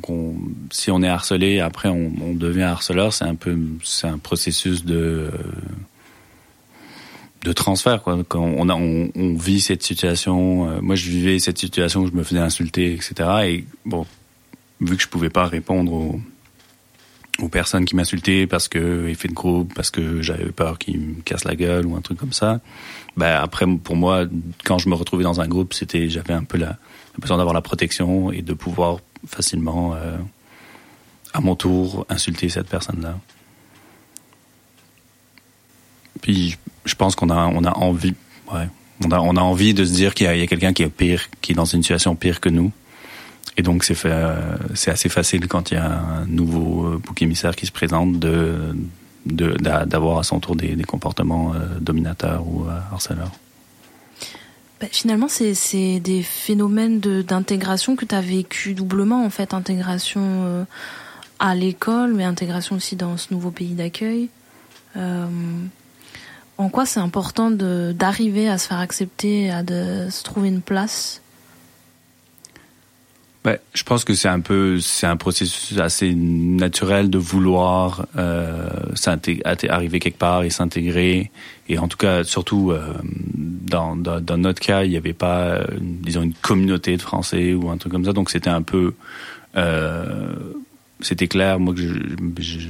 si 0.72 0.90
on 0.90 1.04
est 1.04 1.08
harcelé, 1.10 1.60
après 1.60 1.90
on, 1.90 2.14
on 2.22 2.34
devient 2.34 2.62
harceleur, 2.62 3.12
c'est 3.12 3.26
un 3.26 3.36
peu, 3.36 3.58
c'est 3.84 4.08
un 4.08 4.18
processus 4.18 4.86
de 4.86 5.30
de 7.44 7.52
transfert. 7.52 8.02
Quoi. 8.02 8.24
Quand 8.26 8.40
on, 8.42 8.70
a, 8.70 8.74
on, 8.74 9.12
on 9.16 9.34
vit 9.34 9.60
cette 9.60 9.84
situation. 9.84 10.70
Euh, 10.70 10.80
moi, 10.80 10.96
je 10.96 11.10
vivais 11.10 11.40
cette 11.40 11.58
situation 11.58 12.04
où 12.04 12.08
je 12.08 12.14
me 12.14 12.24
faisais 12.24 12.40
insulter, 12.40 12.94
etc. 12.94 13.14
Et 13.48 13.66
bon, 13.86 14.06
vu 14.80 14.96
que 14.96 15.04
je 15.04 15.10
pouvais 15.10 15.30
pas 15.30 15.46
répondre 15.46 15.92
aux, 15.92 16.22
aux 17.40 17.50
personnes 17.50 17.86
qui 17.86 17.96
m'insultaient 17.96 18.46
parce 18.48 18.68
que 18.68 19.08
effet 19.08 19.28
de 19.28 19.34
groupe, 19.34 19.74
parce 19.74 19.90
que 19.90 20.22
j'avais 20.22 20.52
peur 20.52 20.78
qu'ils 20.78 21.00
me 21.00 21.22
cassent 21.22 21.46
la 21.46 21.56
gueule 21.56 21.86
ou 21.86 21.96
un 21.96 22.02
truc 22.02 22.18
comme 22.18 22.34
ça. 22.34 22.60
Ben 23.18 23.40
après, 23.42 23.66
pour 23.84 23.96
moi, 23.96 24.26
quand 24.64 24.78
je 24.78 24.90
me 24.90 24.96
retrouvais 24.96 25.24
dans 25.24 25.42
un 25.42 25.48
groupe, 25.48 25.74
c'était, 25.74 26.10
j'avais 26.10 26.34
un 26.34 26.44
peu 26.44 26.58
la 26.58 26.78
besoin 27.20 27.38
d'avoir 27.38 27.54
la 27.54 27.62
protection 27.62 28.32
et 28.32 28.42
de 28.42 28.54
pouvoir 28.54 29.00
facilement, 29.28 29.96
euh, 29.96 30.18
à 31.34 31.42
mon 31.42 31.56
tour, 31.56 32.06
insulter 32.10 32.50
cette 32.50 32.68
personne-là. 32.68 33.20
Puis 36.22 36.58
je 36.86 36.96
pense 36.96 37.16
qu'on 37.16 37.30
a, 37.30 37.48
on 37.48 37.64
a 37.64 37.72
envie, 37.78 38.16
ouais, 38.52 38.68
on 39.04 39.12
a, 39.12 39.20
on 39.20 39.36
a 39.36 39.42
envie 39.42 39.74
de 39.74 39.86
se 39.86 39.94
dire 39.94 40.14
qu'il 40.14 40.28
y 40.28 40.42
a, 40.42 40.48
quelqu'un 40.48 40.74
qui 40.74 40.84
est 40.84 40.90
pire, 40.90 41.30
qui 41.42 41.52
est 41.52 41.56
dans 41.56 41.66
une 41.66 41.84
situation 41.84 42.16
pire 42.16 42.40
que 42.40 42.50
nous. 42.50 42.72
Et 43.58 43.62
donc 43.62 43.84
c'est 43.84 43.98
euh, 44.06 44.58
assez 44.88 45.10
facile 45.10 45.48
quand 45.48 45.72
il 45.72 45.76
y 45.76 45.78
a 45.78 45.92
un 46.00 46.26
nouveau 46.26 46.86
euh, 46.86 46.98
bouc 46.98 47.22
émissaire 47.22 47.56
qui 47.56 47.66
se 47.66 47.72
présente 47.72 48.20
de 48.20 48.76
d'avoir 49.26 50.20
à 50.20 50.24
son 50.24 50.42
tour 50.42 50.58
des, 50.58 50.76
comportements 50.84 51.54
dominateurs 51.80 52.46
ou 52.46 52.66
harceleurs. 52.92 53.32
Bah, 54.84 54.90
finalement, 54.92 55.30
c'est 55.30 56.02
des 56.02 56.24
phénomènes 56.24 57.00
d'intégration 57.00 57.96
que 57.96 58.04
tu 58.04 58.14
as 58.14 58.20
vécu 58.20 58.74
doublement, 58.74 59.24
en 59.24 59.30
fait, 59.30 59.54
intégration 59.54 60.22
euh, 60.22 60.66
à 61.40 61.56
l'école, 61.56 62.14
mais 62.14 62.26
intégration 62.26 62.76
aussi 62.76 62.98
dans 62.98 63.16
ce 63.16 63.34
nouveau 63.34 63.50
pays 63.50 63.76
d'accueil. 63.76 64.28
Euh, 64.98 65.26
en 66.58 66.68
quoi 66.68 66.86
c'est 66.86 67.00
important 67.00 67.50
d'arriver 67.50 68.50
à 68.50 68.58
se 68.58 68.68
faire 68.68 68.80
accepter, 68.80 69.50
à 69.52 69.64
se 69.64 70.22
trouver 70.22 70.50
une 70.50 70.62
place 70.62 71.22
Ouais, 73.46 73.60
je 73.74 73.84
pense 73.84 74.06
que 74.06 74.14
c'est 74.14 74.30
un 74.30 74.40
peu, 74.40 74.80
c'est 74.80 75.06
un 75.06 75.18
processus 75.18 75.78
assez 75.78 76.16
naturel 76.16 77.10
de 77.10 77.18
vouloir 77.18 78.08
euh, 78.18 78.70
arriver 79.68 80.00
quelque 80.00 80.18
part 80.18 80.44
et 80.44 80.50
s'intégrer. 80.50 81.30
Et 81.68 81.78
en 81.78 81.90
tout 81.90 81.98
cas, 81.98 82.24
surtout 82.24 82.72
euh, 82.72 82.94
dans, 83.04 83.98
dans, 83.98 84.22
dans, 84.22 84.38
notre 84.38 84.62
cas, 84.62 84.84
il 84.84 84.92
n'y 84.92 84.98
avait 84.98 85.12
pas, 85.12 85.60
disons, 85.82 86.22
une 86.22 86.34
communauté 86.34 86.96
de 86.96 87.02
Français 87.02 87.54
ou 87.54 87.70
un 87.70 87.78
truc 87.78 87.92
comme 87.92 88.06
ça. 88.06 88.14
Donc 88.14 88.30
c'était 88.30 88.50
un 88.50 88.62
peu, 88.62 88.94
euh, 89.58 90.34
c'était 91.02 91.28
clair. 91.28 91.60
Moi, 91.60 91.74
que 91.74 91.82
je, 91.82 92.70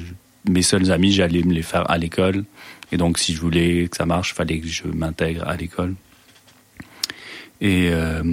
mes 0.49 0.61
seuls 0.61 0.91
amis, 0.91 1.11
j'allais 1.11 1.43
me 1.43 1.53
les 1.53 1.61
faire 1.61 1.89
à 1.89 1.97
l'école. 1.97 2.43
Et 2.91 2.97
donc, 2.97 3.17
si 3.17 3.33
je 3.33 3.41
voulais 3.41 3.87
que 3.89 3.97
ça 3.97 4.05
marche, 4.05 4.33
fallait 4.33 4.59
que 4.59 4.67
je 4.67 4.83
m'intègre 4.87 5.47
à 5.47 5.55
l'école. 5.55 5.95
Et 7.61 7.89
euh, 7.91 8.23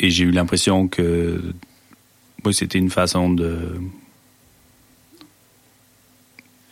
et 0.00 0.10
j'ai 0.10 0.24
eu 0.24 0.30
l'impression 0.30 0.88
que 0.88 1.40
oui, 2.44 2.54
c'était 2.54 2.78
une 2.78 2.90
façon 2.90 3.30
de 3.30 3.74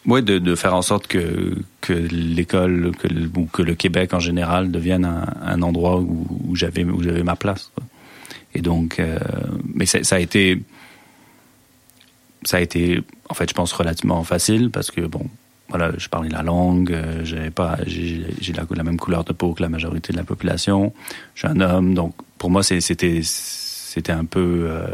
ouais, 0.06 0.22
de, 0.22 0.38
de, 0.38 0.54
faire 0.54 0.74
en 0.74 0.82
sorte 0.82 1.06
que, 1.06 1.56
que 1.82 1.92
l'école 1.92 2.92
que 2.98 3.06
ou 3.38 3.44
que 3.44 3.62
le 3.62 3.74
Québec 3.74 4.14
en 4.14 4.20
général 4.20 4.70
devienne 4.70 5.04
un, 5.04 5.62
endroit 5.62 6.00
où, 6.00 6.56
j'avais 6.56 6.84
où 6.84 7.02
j'avais 7.02 7.22
ma 7.22 7.36
place. 7.36 7.70
Et 8.54 8.62
donc, 8.62 8.98
euh, 8.98 9.18
mais 9.74 9.84
ça, 9.84 10.16
a 10.16 10.18
été 10.18 10.62
ça 12.44 12.56
a 12.56 12.60
été 12.60 13.02
en 13.28 13.34
fait, 13.34 13.50
je 13.50 13.54
pense 13.54 13.72
relativement 13.72 14.24
facile 14.24 14.70
parce 14.70 14.90
que 14.90 15.02
bon, 15.02 15.26
voilà, 15.68 15.92
je 15.98 16.08
parlais 16.08 16.30
la 16.30 16.42
langue, 16.42 16.92
euh, 16.92 17.24
j'ai 17.24 18.52
la, 18.54 18.66
la, 18.74 18.84
même 18.84 18.96
couleur 18.96 19.24
de 19.24 19.34
peau 19.34 19.52
que 19.52 19.60
la 19.60 19.68
majorité 19.68 20.14
de 20.14 20.16
la 20.16 20.24
population. 20.24 20.94
Je 21.34 21.46
suis 21.46 21.48
un 21.48 21.60
homme, 21.60 21.92
donc 21.92 22.14
pour 22.38 22.50
moi 22.50 22.62
c'était 22.62 24.12
un 24.12 24.24
peu, 24.24 24.66
euh, 24.68 24.86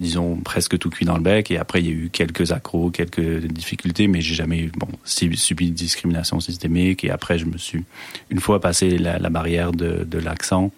disons 0.00 0.36
presque 0.36 0.78
tout 0.78 0.90
cuit 0.90 1.06
dans 1.06 1.16
le 1.16 1.22
bec. 1.22 1.50
Et 1.50 1.58
après 1.58 1.82
il 1.82 1.86
y 1.86 1.90
a 1.90 1.92
eu 1.92 2.10
quelques 2.10 2.52
accros, 2.52 2.90
quelques 2.90 3.46
difficultés, 3.46 4.08
mais 4.08 4.20
j'ai 4.20 4.34
jamais 4.34 4.70
bon 4.76 4.88
subi 5.04 5.70
de 5.70 5.74
discrimination 5.74 6.40
systémique. 6.40 7.04
Et 7.04 7.10
après 7.10 7.38
je 7.38 7.46
me 7.46 7.58
suis 7.58 7.84
une 8.30 8.40
fois 8.40 8.60
passé 8.60 8.98
la, 8.98 9.18
barrière 9.30 9.72
de, 9.72 10.18
l'accent, 10.18 10.70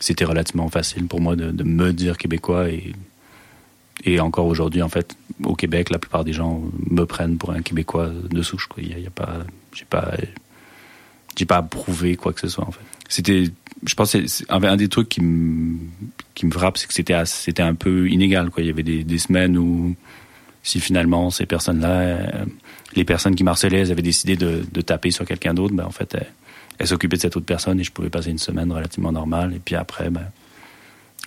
c'était 0.00 0.24
relativement 0.24 0.68
facile 0.68 1.06
pour 1.06 1.20
moi 1.20 1.36
de, 1.36 1.62
me 1.64 1.92
dire 1.92 2.16
québécois 2.16 2.68
et 4.04 4.20
encore 4.20 4.46
aujourd'hui, 4.46 4.82
en 4.82 4.88
fait, 4.88 5.16
au 5.44 5.54
Québec, 5.54 5.90
la 5.90 5.98
plupart 5.98 6.24
des 6.24 6.32
gens 6.32 6.62
me 6.90 7.04
prennent 7.04 7.38
pour 7.38 7.52
un 7.52 7.62
Québécois 7.62 8.08
de 8.08 8.42
souche. 8.42 8.68
Il 8.78 8.98
y 8.98 9.06
a, 9.06 9.10
pas, 9.10 9.38
j'ai 9.72 9.84
pas, 9.84 10.12
j'ai 11.36 11.44
pas 11.44 11.62
prouvé 11.62 12.16
quoi 12.16 12.32
que 12.32 12.40
ce 12.40 12.48
soit. 12.48 12.66
En 12.66 12.72
fait, 12.72 12.80
c'était, 13.08 13.44
je 13.84 13.94
pense, 13.94 14.16
un 14.48 14.76
des 14.76 14.88
trucs 14.88 15.08
qui 15.08 15.20
me, 15.20 15.78
frappe, 16.50 16.78
c'est 16.78 16.86
que 16.86 17.24
c'était, 17.24 17.62
un 17.62 17.74
peu 17.74 18.08
inégal. 18.08 18.50
Quoi. 18.50 18.62
Il 18.62 18.66
y 18.66 18.70
avait 18.70 18.82
des, 18.82 19.18
semaines 19.18 19.58
où, 19.58 19.94
si 20.62 20.80
finalement 20.80 21.30
ces 21.30 21.46
personnes-là, 21.46 21.88
euh, 21.88 22.44
les 22.94 23.04
personnes 23.04 23.34
qui 23.34 23.44
marcelaient, 23.44 23.80
elles 23.80 23.92
avaient 23.92 24.02
décidé 24.02 24.36
de, 24.36 24.64
de 24.70 24.80
taper 24.80 25.10
sur 25.10 25.24
quelqu'un 25.24 25.54
d'autre, 25.54 25.74
ben 25.74 25.84
en 25.84 25.90
fait, 25.90 26.16
elles, 26.78 26.86
s'occupaient 26.86 27.16
de 27.16 27.22
cette 27.22 27.36
autre 27.36 27.46
personne 27.46 27.80
et 27.80 27.84
je 27.84 27.90
pouvais 27.90 28.10
passer 28.10 28.30
une 28.30 28.38
semaine 28.38 28.70
relativement 28.70 29.12
normale. 29.12 29.54
Et 29.54 29.58
puis 29.58 29.74
après, 29.74 30.10
ben 30.10 30.30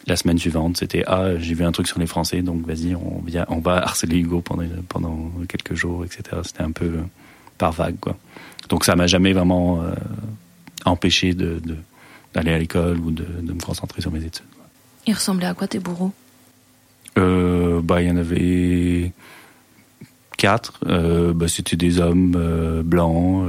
la 0.07 0.15
semaine 0.15 0.37
suivante, 0.37 0.77
c'était 0.77 1.03
ah 1.07 1.37
j'ai 1.37 1.55
vu 1.55 1.65
un 1.65 1.71
truc 1.71 1.87
sur 1.87 1.99
les 1.99 2.07
Français, 2.07 2.41
donc 2.41 2.65
vas-y 2.65 2.95
on, 2.95 3.59
va 3.59 3.77
harceler 3.83 4.19
Hugo 4.19 4.41
pendant 4.41 5.31
quelques 5.49 5.73
jours, 5.73 6.05
etc. 6.05 6.23
C'était 6.43 6.61
un 6.61 6.71
peu 6.71 6.99
par 7.57 7.71
vague, 7.71 7.99
quoi. 7.99 8.15
Donc 8.69 8.85
ça 8.85 8.95
m'a 8.95 9.07
jamais 9.07 9.33
vraiment 9.33 9.83
empêché 10.85 11.33
de, 11.33 11.59
d'aller 12.35 12.51
à 12.51 12.57
l'école 12.59 12.99
ou 12.99 13.11
de, 13.11 13.23
de, 13.23 13.53
me 13.53 13.59
concentrer 13.59 14.01
sur 14.01 14.11
mes 14.11 14.23
études. 14.23 14.45
Ils 15.07 15.13
ressemblaient 15.13 15.47
à 15.47 15.53
quoi 15.53 15.67
tes 15.67 15.79
bourreaux? 15.79 16.11
Euh, 17.17 17.81
Bah, 17.81 18.01
il 18.01 18.09
y 18.09 18.11
en 18.11 18.17
avait 18.17 19.13
quatre. 20.37 20.79
Euh, 20.85 21.33
bah, 21.33 21.47
c'était 21.47 21.77
des 21.77 21.99
hommes 21.99 22.35
euh, 22.35 22.83
blancs, 22.83 23.47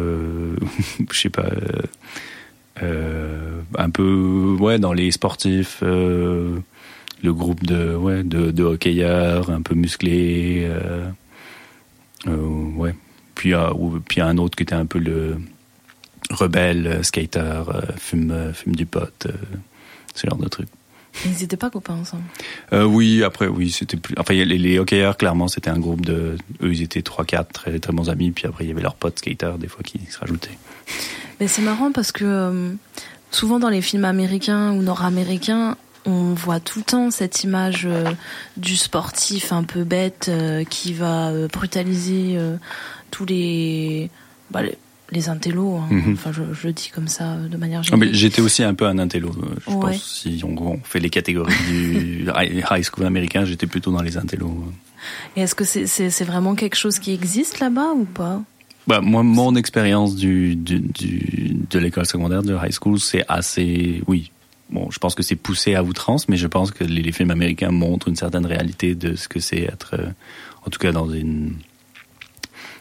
je 1.11 1.18
sais 1.18 1.31
pas, 1.31 1.51
un 2.81 3.90
peu 3.90 4.57
ouais 4.61 4.79
dans 4.79 4.92
les 4.92 5.11
sportifs. 5.11 5.83
le 5.83 6.62
groupe 7.25 7.64
de 7.64 7.96
ouais 7.96 8.22
de, 8.22 8.53
de 8.53 8.62
hockeyeurs 8.62 9.51
un 9.51 9.62
peu 9.62 9.75
musclés. 9.75 10.70
ouais. 12.27 12.94
Puis 13.35 13.53
puis 14.07 14.20
un 14.20 14.38
autre 14.38 14.57
qui 14.57 14.62
était 14.62 14.75
un 14.75 14.87
peu 14.87 14.99
le 14.99 15.38
rebelle, 16.31 17.05
skater, 17.05 17.62
fume 17.99 18.53
fume 18.55 18.75
du 18.75 18.87
pot, 18.87 19.27
ce 20.15 20.27
genre 20.27 20.39
de 20.39 20.49
trucs. 20.49 20.69
Ils 21.25 21.41
n'étaient 21.41 21.57
pas 21.57 21.71
copains 21.71 21.95
ensemble. 21.95 22.25
Euh, 22.73 22.85
oui, 22.85 23.23
après, 23.25 23.47
oui, 23.47 23.71
c'était 23.71 23.97
plus. 23.97 24.15
Enfin, 24.19 24.35
les, 24.35 24.45
les 24.45 24.79
hockeyeurs, 24.79 25.17
clairement, 25.17 25.49
c'était 25.49 25.71
un 25.71 25.79
groupe 25.79 26.05
de. 26.05 26.37
Eux, 26.62 26.73
ils 26.73 26.83
étaient 26.83 27.01
3-4 27.01 27.47
très, 27.53 27.79
très 27.79 27.93
bons 27.93 28.11
amis. 28.11 28.31
Puis 28.31 28.47
après, 28.47 28.65
il 28.65 28.69
y 28.69 28.71
avait 28.71 28.83
leurs 28.83 28.95
potes 28.95 29.19
skaters, 29.19 29.59
des 29.59 29.69
fois, 29.69 29.83
qui 29.83 30.01
se 30.11 30.19
rajoutaient. 30.19 30.59
Mais 31.41 31.49
c'est 31.49 31.62
marrant 31.62 31.93
parce 31.93 32.12
que 32.12 32.25
euh, 32.25 32.73
souvent 33.31 33.59
dans 33.59 33.69
les 33.69 33.83
films 33.83 34.05
américains 34.05 34.73
ou 34.73 34.83
nord-américains, 34.83 35.77
on 36.05 36.35
voit 36.35 36.61
tout 36.61 36.81
le 36.81 36.85
temps 36.85 37.11
cette 37.11 37.45
image 37.45 37.87
euh, 37.87 38.11
du 38.57 38.77
sportif 38.77 39.53
un 39.53 39.65
peu 39.65 39.85
bête 39.85 40.27
euh, 40.29 40.65
qui 40.65 40.93
va 40.93 41.33
brutaliser 41.49 42.39
tous 43.11 43.25
les, 43.25 44.11
bah, 44.51 44.62
les 44.62 44.79
les 45.11 45.29
intellos. 45.29 45.77
Hein. 45.77 45.88
Mhm. 45.90 46.12
Enfin, 46.14 46.33
je, 46.33 46.42
je, 46.53 46.69
dis 46.69 46.90
comme 46.95 47.09
ça 47.09 47.35
euh, 47.35 47.49
de 47.49 47.57
manière 47.57 47.83
générale. 47.83 48.14
J'étais 48.14 48.42
aussi 48.42 48.62
un 48.62 48.75
peu 48.75 48.87
un 48.87 48.99
intello. 48.99 49.31
Euh, 49.31 49.55
je 49.61 49.73
pense 49.73 50.03
si 50.03 50.42
on, 50.45 50.79
fait 50.83 51.01
les 51.01 51.11
catégories 51.11 51.55
du 51.69 52.29
high 52.71 52.85
school 52.85 53.07
américain, 53.07 53.45
j'étais 53.45 53.66
plutôt 53.66 53.92
dans 53.92 54.03
les 54.03 54.16
intellos. 54.16 54.73
Et 55.37 55.42
est-ce 55.42 55.55
que 55.55 55.64
c'est 55.64 56.25
vraiment 56.25 56.55
quelque 56.55 56.77
chose 56.77 56.99
qui 56.99 57.12
existe 57.12 57.61
là-bas 57.61 57.92
ou 57.95 58.05
pas? 58.05 58.42
Bah, 58.87 59.01
moi, 59.01 59.23
mon 59.23 59.57
expérience 59.57 60.14
du, 60.14 60.55
du, 60.55 60.81
du, 60.81 61.57
de 61.71 61.79
l'école 61.79 62.07
secondaire, 62.07 62.42
de 62.42 62.55
high 62.55 62.73
school, 62.73 63.01
c'est 63.01 63.25
assez, 63.29 64.03
oui. 64.07 64.31
Bon, 64.71 64.90
je 64.90 64.99
pense 64.99 65.14
que 65.14 65.23
c'est 65.23 65.37
poussé 65.37 65.75
à 65.75 65.83
outrance, 65.83 66.29
mais 66.29 66.37
je 66.37 66.47
pense 66.47 66.73
que 66.73 66.83
les, 66.83 67.03
les, 67.03 67.12
films 67.12 67.31
américains 67.31 67.71
montrent 67.71 68.09
une 68.09 68.16
certaine 68.16 68.47
réalité 68.47 68.97
de 68.97 69.14
ce 69.14 69.29
que 69.29 69.38
c'est 69.38 69.61
être, 69.61 69.95
euh, 69.95 70.09
en 70.64 70.71
tout 70.71 70.81
cas 70.81 70.90
dans 70.90 71.09
une, 71.09 71.55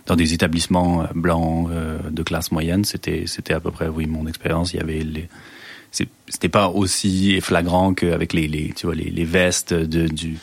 dans 0.05 0.15
des 0.15 0.33
établissements 0.33 1.03
euh, 1.03 1.05
blancs 1.15 1.69
euh, 1.71 1.97
de 2.09 2.23
classe 2.23 2.51
moyenne, 2.51 2.85
c'était 2.85 3.23
c'était 3.27 3.53
à 3.53 3.59
peu 3.59 3.71
près 3.71 3.87
oui 3.87 4.05
mon 4.05 4.27
expérience. 4.27 4.73
Il 4.73 4.77
y 4.77 4.79
avait 4.79 5.03
les 5.03 5.27
c'était 6.27 6.49
pas 6.49 6.67
aussi 6.67 7.39
flagrant 7.39 7.93
qu'avec 7.93 8.33
les, 8.33 8.47
les 8.47 8.73
tu 8.75 8.85
vois 8.85 8.95
les, 8.95 9.09
les 9.09 9.23
vestes 9.23 9.73
de 9.73 10.07
du 10.07 10.37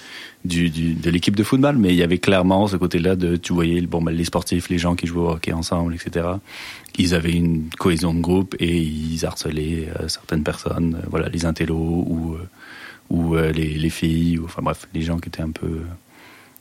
du, 0.44 0.70
du, 0.70 0.94
de 0.94 1.10
l'équipe 1.10 1.36
de 1.36 1.44
football, 1.44 1.76
mais 1.76 1.90
il 1.90 1.94
y 1.94 2.02
avait 2.02 2.18
clairement 2.18 2.66
ce 2.66 2.76
côté-là 2.76 3.14
de, 3.14 3.36
tu 3.36 3.52
voyais, 3.52 3.80
bon, 3.82 4.02
ben, 4.02 4.10
les 4.10 4.24
sportifs, 4.24 4.70
les 4.70 4.78
gens 4.78 4.96
qui 4.96 5.06
jouaient 5.06 5.20
au 5.20 5.30
hockey 5.30 5.52
ensemble, 5.52 5.94
etc. 5.94 6.26
Ils 6.98 7.14
avaient 7.14 7.34
une 7.34 7.68
cohésion 7.78 8.12
de 8.12 8.20
groupe 8.20 8.56
et 8.58 8.76
ils 8.76 9.24
harcelaient 9.24 9.88
euh, 10.00 10.08
certaines 10.08 10.42
personnes, 10.42 11.00
voilà, 11.08 11.28
les 11.28 11.44
intellos 11.44 11.76
ou, 11.76 12.36
ou 13.08 13.36
les, 13.36 13.74
les, 13.74 13.90
filles, 13.90 14.40
enfin 14.42 14.62
bref, 14.62 14.88
les 14.94 15.02
gens 15.02 15.18
qui 15.18 15.28
étaient 15.28 15.42
un 15.42 15.52
peu, 15.52 15.82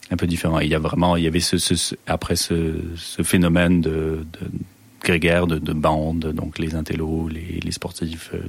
un 0.10 0.18
peu 0.18 0.28
différent. 0.28 0.60
il 0.60 0.70
y 0.70 0.76
a 0.76 0.80
vraiment, 0.80 1.16
il 1.16 1.24
y 1.24 1.28
avait 1.28 1.40
après 2.08 2.36
ce, 2.36 2.74
phénomène 3.24 3.82
de, 3.82 4.26
de 4.34 4.48
grégaire, 5.04 5.48
de, 5.48 5.58
de 5.58 5.74
bande, 5.74 6.32
donc 6.34 6.60
les 6.60 6.76
intellos, 6.76 7.30
les, 7.30 7.72
sportifs, 7.72 8.32
euh, 8.34 8.42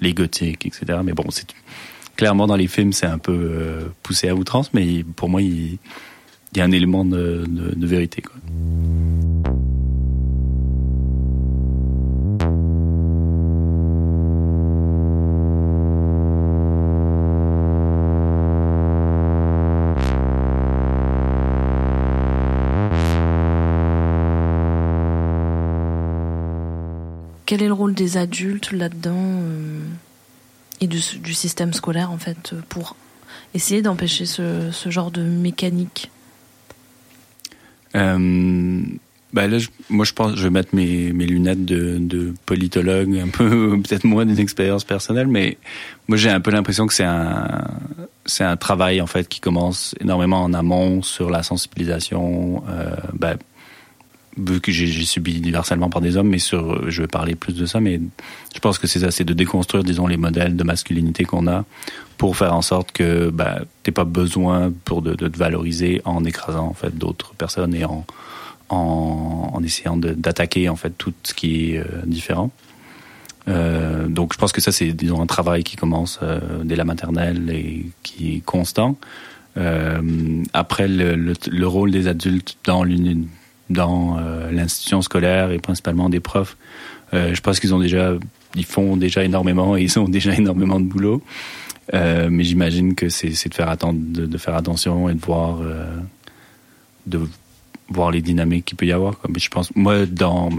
les, 0.00 0.14
gothiques, 0.14 0.66
etc. 0.66 1.00
Mais 1.04 1.12
bon, 1.12 1.24
c'est 1.30 1.46
clairement 2.16 2.46
dans 2.46 2.56
les 2.56 2.66
films, 2.66 2.92
c'est 2.92 3.06
un 3.06 3.18
peu 3.18 3.32
euh, 3.32 3.88
poussé 4.02 4.28
à 4.28 4.34
outrance, 4.34 4.72
mais 4.74 5.04
pour 5.16 5.28
moi, 5.28 5.42
il, 5.42 5.78
y 6.54 6.60
a 6.60 6.64
un 6.64 6.72
élément 6.72 7.04
de, 7.04 7.44
vérité. 7.78 8.22
Quel 27.52 27.62
est 27.62 27.66
le 27.66 27.74
rôle 27.74 27.92
des 27.92 28.16
adultes 28.16 28.72
là-dedans 28.72 29.12
euh, 29.14 29.84
et 30.80 30.86
du, 30.86 31.02
système 31.34 31.74
scolaire 31.74 32.10
en 32.10 32.16
fait 32.16 32.54
pour 32.70 32.96
essayer 33.52 33.82
d'empêcher 33.82 34.24
ce, 34.24 34.70
genre 34.86 35.10
de 35.10 35.20
mécanique? 35.20 36.10
Euh, 37.94 38.80
bah 39.34 39.48
là, 39.48 39.58
moi 39.90 40.06
je 40.06 40.14
pense, 40.14 40.34
je 40.34 40.44
vais 40.44 40.48
mettre 40.48 40.74
mes, 40.74 41.10
lunettes 41.12 41.66
de, 41.66 42.32
politologue, 42.46 43.18
un 43.18 43.28
peu 43.28 43.78
peut-être 43.86 44.04
moins 44.04 44.24
d'une 44.24 44.38
expérience 44.38 44.84
personnelle, 44.84 45.26
mais 45.26 45.58
moi 46.08 46.16
j'ai 46.16 46.30
un 46.30 46.40
peu 46.40 46.52
l'impression 46.52 46.86
que 46.86 46.94
c'est 46.94 47.04
un 47.04 47.66
c'est 48.24 48.44
un 48.44 48.56
travail 48.56 49.02
en 49.02 49.06
fait 49.06 49.28
qui 49.28 49.40
commence 49.40 49.94
énormément 50.00 50.42
en 50.42 50.54
amont 50.54 51.02
sur 51.02 51.28
la 51.28 51.42
sensibilisation, 51.42 52.64
euh, 52.70 52.94
bah, 53.12 53.34
que 54.62 54.72
j'ai 54.72 55.04
subi 55.04 55.40
du 55.40 55.54
harcèlement 55.54 55.90
par 55.90 56.00
des 56.00 56.16
hommes, 56.16 56.28
mais 56.28 56.38
sur, 56.38 56.90
je 56.90 57.02
vais 57.02 57.08
parler 57.08 57.34
plus 57.34 57.54
de 57.54 57.66
ça, 57.66 57.80
mais 57.80 58.00
je 58.54 58.60
pense 58.60 58.78
que 58.78 58.86
c'est 58.86 59.00
ça, 59.00 59.10
c'est 59.10 59.24
de 59.24 59.34
déconstruire, 59.34 59.84
disons, 59.84 60.06
les 60.06 60.16
modèles 60.16 60.56
de 60.56 60.64
masculinité 60.64 61.24
qu'on 61.24 61.46
a 61.46 61.64
pour 62.16 62.36
faire 62.36 62.54
en 62.54 62.62
sorte 62.62 62.92
que 62.92 63.30
bah, 63.30 63.60
t'aies 63.82 63.92
pas 63.92 64.04
besoin 64.04 64.72
pour 64.84 65.02
de, 65.02 65.14
de, 65.14 65.28
te 65.28 65.36
valoriser 65.36 66.00
en 66.04 66.24
écrasant 66.24 66.66
en 66.66 66.74
fait 66.74 66.96
d'autres 66.96 67.34
personnes 67.34 67.74
et 67.74 67.84
en 67.84 68.06
en, 68.68 69.50
en 69.52 69.62
essayant 69.62 69.96
d'attaquer 69.96 70.68
en 70.68 70.76
fait 70.76 70.90
tout 70.96 71.12
ce 71.22 71.34
qui 71.34 71.72
est 71.72 71.78
euh, 71.78 71.84
différent. 72.06 72.50
Euh, 73.48 74.06
donc 74.08 74.32
je 74.32 74.38
pense 74.38 74.52
que 74.52 74.60
ça 74.60 74.70
c'est 74.70 74.92
disons 74.92 75.20
un 75.20 75.26
travail 75.26 75.64
qui 75.64 75.76
commence 75.76 76.20
euh, 76.22 76.40
dès 76.64 76.76
la 76.76 76.84
maternelle 76.84 77.50
et 77.50 77.86
qui 78.02 78.36
est 78.36 78.40
constant. 78.40 78.96
Euh, 79.56 80.00
après 80.54 80.88
le, 80.88 81.14
le, 81.14 81.34
le, 81.50 81.66
rôle 81.66 81.90
des 81.90 82.08
adultes 82.08 82.56
dans 82.64 82.84
l'union 82.84 83.26
dans 83.72 84.18
euh, 84.18 84.50
l'institution 84.50 85.02
scolaire 85.02 85.50
et 85.50 85.58
principalement 85.58 86.08
des 86.08 86.20
profs. 86.20 86.56
Euh, 87.14 87.34
je 87.34 87.40
pense 87.40 87.60
qu'ils 87.60 87.74
ont 87.74 87.78
déjà, 87.78 88.14
ils 88.54 88.64
font 88.64 88.96
déjà 88.96 89.24
énormément 89.24 89.76
et 89.76 89.82
ils 89.82 89.98
ont 89.98 90.08
déjà 90.08 90.32
énormément 90.36 90.80
de 90.80 90.84
boulot. 90.84 91.22
Euh, 91.94 92.28
mais 92.30 92.44
j'imagine 92.44 92.94
que 92.94 93.08
c'est 93.08 93.48
de 93.48 93.54
faire 93.54 93.68
attention 94.54 95.08
et 95.08 95.14
de 95.14 95.20
voir, 95.20 95.58
de 97.06 97.28
voir 97.88 98.10
les 98.10 98.22
dynamiques 98.22 98.66
qu'il 98.66 98.76
peut 98.76 98.86
y 98.86 98.92
avoir. 98.92 99.16
Mais 99.28 99.40
je 99.40 99.50
pense, 99.50 99.74
moi, 99.74 100.06
dans, 100.06 100.50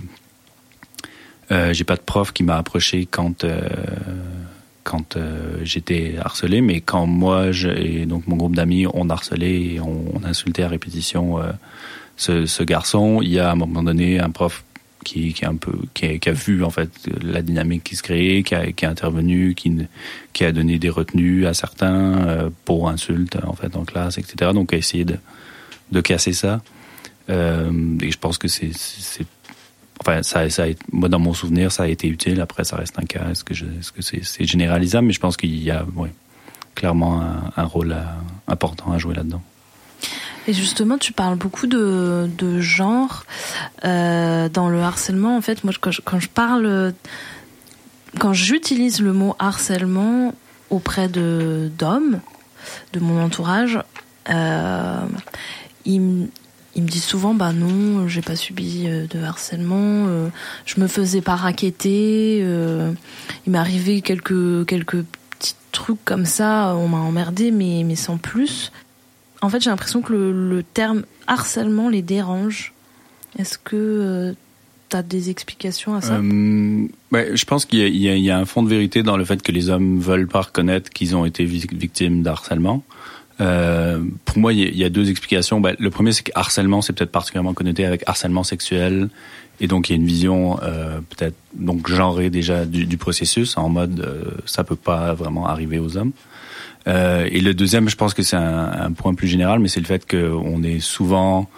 j'ai 1.49 1.84
pas 1.86 1.95
de 1.95 2.02
prof 2.02 2.34
qui 2.34 2.43
m'a 2.43 2.58
approché 2.58 3.08
quand 3.10 3.45
quand 4.84 5.17
j'étais 5.63 6.15
harcelé, 6.19 6.60
mais 6.60 6.82
quand 6.82 7.08
moi 7.08 7.52
et 7.78 8.06
donc 8.06 8.28
mon 8.28 8.36
groupe 8.36 8.54
d'amis 8.54 8.86
on 8.93 9.10
harcelé 9.10 9.76
et 9.76 9.80
on, 9.80 10.04
on 10.13 10.26
insultait 10.26 10.63
à 10.63 10.67
répétition 10.67 11.39
ce, 12.17 12.63
garçon, 12.63 13.21
il 13.21 13.30
y 13.30 13.39
a 13.39 13.49
à 13.49 13.52
un 13.52 13.56
moment 13.56 13.84
donné 13.84 14.19
un 14.19 14.30
prof 14.30 14.63
qui, 15.04 15.34
qui, 15.34 15.45
un 15.45 15.56
peu, 15.56 15.73
qui 15.93 16.06
a, 16.06 16.30
a, 16.30 16.32
vu 16.32 16.63
en 16.63 16.69
fait 16.69 16.89
la 17.21 17.41
dynamique 17.41 17.84
qui 17.84 17.95
se 17.95 18.04
créait, 18.04 18.43
qui 18.43 18.56
a, 18.56 18.62
a 18.62 18.89
intervenu, 18.89 19.56
qui, 19.56 20.43
a 20.43 20.52
donné 20.52 20.80
des 20.80 20.89
retenues 20.89 21.45
à 21.45 21.54
certains 21.54 22.28
euh, 22.28 22.49
pour 22.65 22.89
insultes 22.89 23.38
en 23.43 23.54
fait 23.54 23.76
en 23.76 23.84
classe, 23.84 24.17
etc. 24.17 24.52
Donc 24.54 24.73
a 24.73 24.78
essayé 24.78 25.06
de, 25.06 26.02
casser 26.02 26.34
ça. 26.34 26.62
Euh, 27.30 27.71
et 28.02 28.12
je 28.12 28.17
pense 28.17 28.38
que 28.38 28.47
c'est, 28.47 28.71
enfin 29.99 30.23
ça, 30.23 30.41
a, 30.41 30.67
moi 30.91 31.08
dans 31.10 31.19
mon 31.19 31.34
souvenir 31.34 31.71
ça 31.71 31.84
a 31.84 31.88
été 31.88 32.08
utile. 32.08 32.41
Après 32.41 32.63
ça 32.63 32.78
reste 32.78 32.97
un 32.97 33.06
cas. 33.06 33.30
Est-ce 33.30 33.43
que 33.43 34.02
c'est, 34.02 34.45
généralisable? 34.45 35.08
Mais 35.08 35.13
je 35.13 35.19
pense 35.19 35.38
qu'il 35.38 35.62
y 35.62 35.71
a, 35.71 35.86
clairement 36.76 37.21
un, 37.56 37.65
rôle 37.65 37.95
important 38.47 38.91
à 38.91 38.97
jouer 38.97 39.13
là-dedans. 39.13 39.43
Et 40.47 40.53
justement, 40.53 40.97
tu 40.97 41.13
parles 41.13 41.38
beaucoup 41.38 41.67
de, 41.67 42.60
genre 42.60 43.25
euh, 43.86 44.49
dans 44.49 44.69
le 44.69 44.82
harcèlement. 44.82 45.38
En 45.38 45.41
fait, 45.41 45.63
moi, 45.63 45.73
quand 45.79 46.19
je, 46.19 46.29
parle, 46.29 46.93
quand 48.19 48.34
j'utilise 48.34 48.99
le 49.01 49.13
mot 49.13 49.36
harcèlement 49.39 50.34
auprès 50.69 51.08
de 51.08 51.71
d'hommes 51.77 52.19
de 52.93 52.99
mon 52.99 53.23
entourage, 53.23 53.79
euh, 54.29 55.06
ils, 55.86 56.01
me 56.01 56.27
disent 56.75 57.03
souvent 57.03 57.34
bah 57.34 57.53
non 57.53 58.08
j'ai 58.08 58.21
pas 58.21 58.36
subi 58.36 58.86
euh, 58.88 59.06
de 59.06 59.21
harcèlement 59.21 60.08
je 60.65 60.79
me 60.79 60.88
faisais 60.88 61.21
pas 61.21 61.36
raqueter 61.36 62.38
il 62.39 63.51
m'est 63.51 63.58
arrivé 63.58 64.01
quelques 64.01 64.65
quelques 64.65 65.03
petits 65.03 65.56
trucs 65.73 66.03
comme 66.06 66.25
ça 66.25 66.73
on 66.77 66.88
m'a 66.88 66.97
emmerdé 66.97 67.51
mais 67.51 67.95
sans 67.95 68.17
plus 68.17 68.71
en 69.43 69.49
fait, 69.49 69.62
j'ai 69.62 69.69
l'impression 69.69 70.01
que 70.01 70.13
le, 70.13 70.63
terme 70.63 71.03
harcèlement 71.27 71.89
les 71.89 72.01
dérange 72.01 72.73
Est-ce 73.38 73.58
que 73.58 74.34
tu 74.89 74.95
as 74.95 75.03
des 75.03 75.29
explications 75.29 75.95
à 75.95 76.01
ça? 76.01 76.19
Je 76.21 77.45
pense 77.45 77.65
qu'il 77.65 77.97
y, 77.97 78.32
a 78.32 78.38
un 78.38 78.45
fond 78.45 78.63
de 78.63 78.69
vérité 78.69 79.03
dans 79.03 79.17
le 79.17 79.25
fait 79.25 79.41
que 79.41 79.51
les 79.51 79.69
hommes 79.69 79.99
veulent 79.99 80.29
pas 80.29 80.41
reconnaître 80.41 80.89
qu'ils 80.89 81.15
ont 81.17 81.25
été 81.25 81.43
victimes 81.43 82.23
d'harcèlement. 82.23 82.84
Euh, 83.41 84.01
pour 84.23 84.38
moi, 84.38 84.53
il 84.53 84.77
y, 84.77 84.84
a 84.86 84.89
deux 84.89 85.10
explications. 85.10 85.60
Ben, 85.60 85.75
le 85.77 85.89
premier, 85.89 86.13
c'est 86.13 86.23
que 86.23 86.32
harcèlement, 86.36 86.82
c'est 86.82 86.93
peut-être 86.93 87.12
particulièrement 87.12 87.53
connoté 87.53 87.86
avec 87.86 88.03
harcèlement 88.06 88.43
sexuel, 88.43 89.10
et 89.60 89.67
donc 89.67 89.89
il 89.89 89.93
y 89.93 89.95
a 89.95 89.97
une 89.97 90.08
vision 90.08 90.60
euh, 90.63 90.99
peut-être 91.10 91.36
donc 91.53 91.88
genrée 91.89 92.29
déjà 92.29 92.65
du, 92.65 92.86
du 92.86 92.97
processus, 92.97 93.58
en 93.58 93.69
mode 93.69 93.99
euh, 93.99 94.23
ça 94.45 94.63
peut 94.63 94.75
pas 94.75 95.13
vraiment 95.13 95.47
arriver 95.47 95.79
aux 95.79 95.97
hommes. 95.97 96.13
Euh, 96.88 97.28
et 97.32 97.39
le 97.39 97.54
deuxième, 97.54 97.89
je 97.89 97.96
pense 97.96 98.13
que 98.13 98.24
c'est 98.24 98.36
un, 98.36 98.72
un, 98.72 98.91
point 98.91 99.13
plus 99.13 99.28
général, 99.28 99.60
mais 99.60 99.67
c'est 99.67 99.80
le 99.80 99.86
fait 99.86 100.10
qu'on 100.10 100.63
est 100.63 100.80
souvent, 100.80 101.50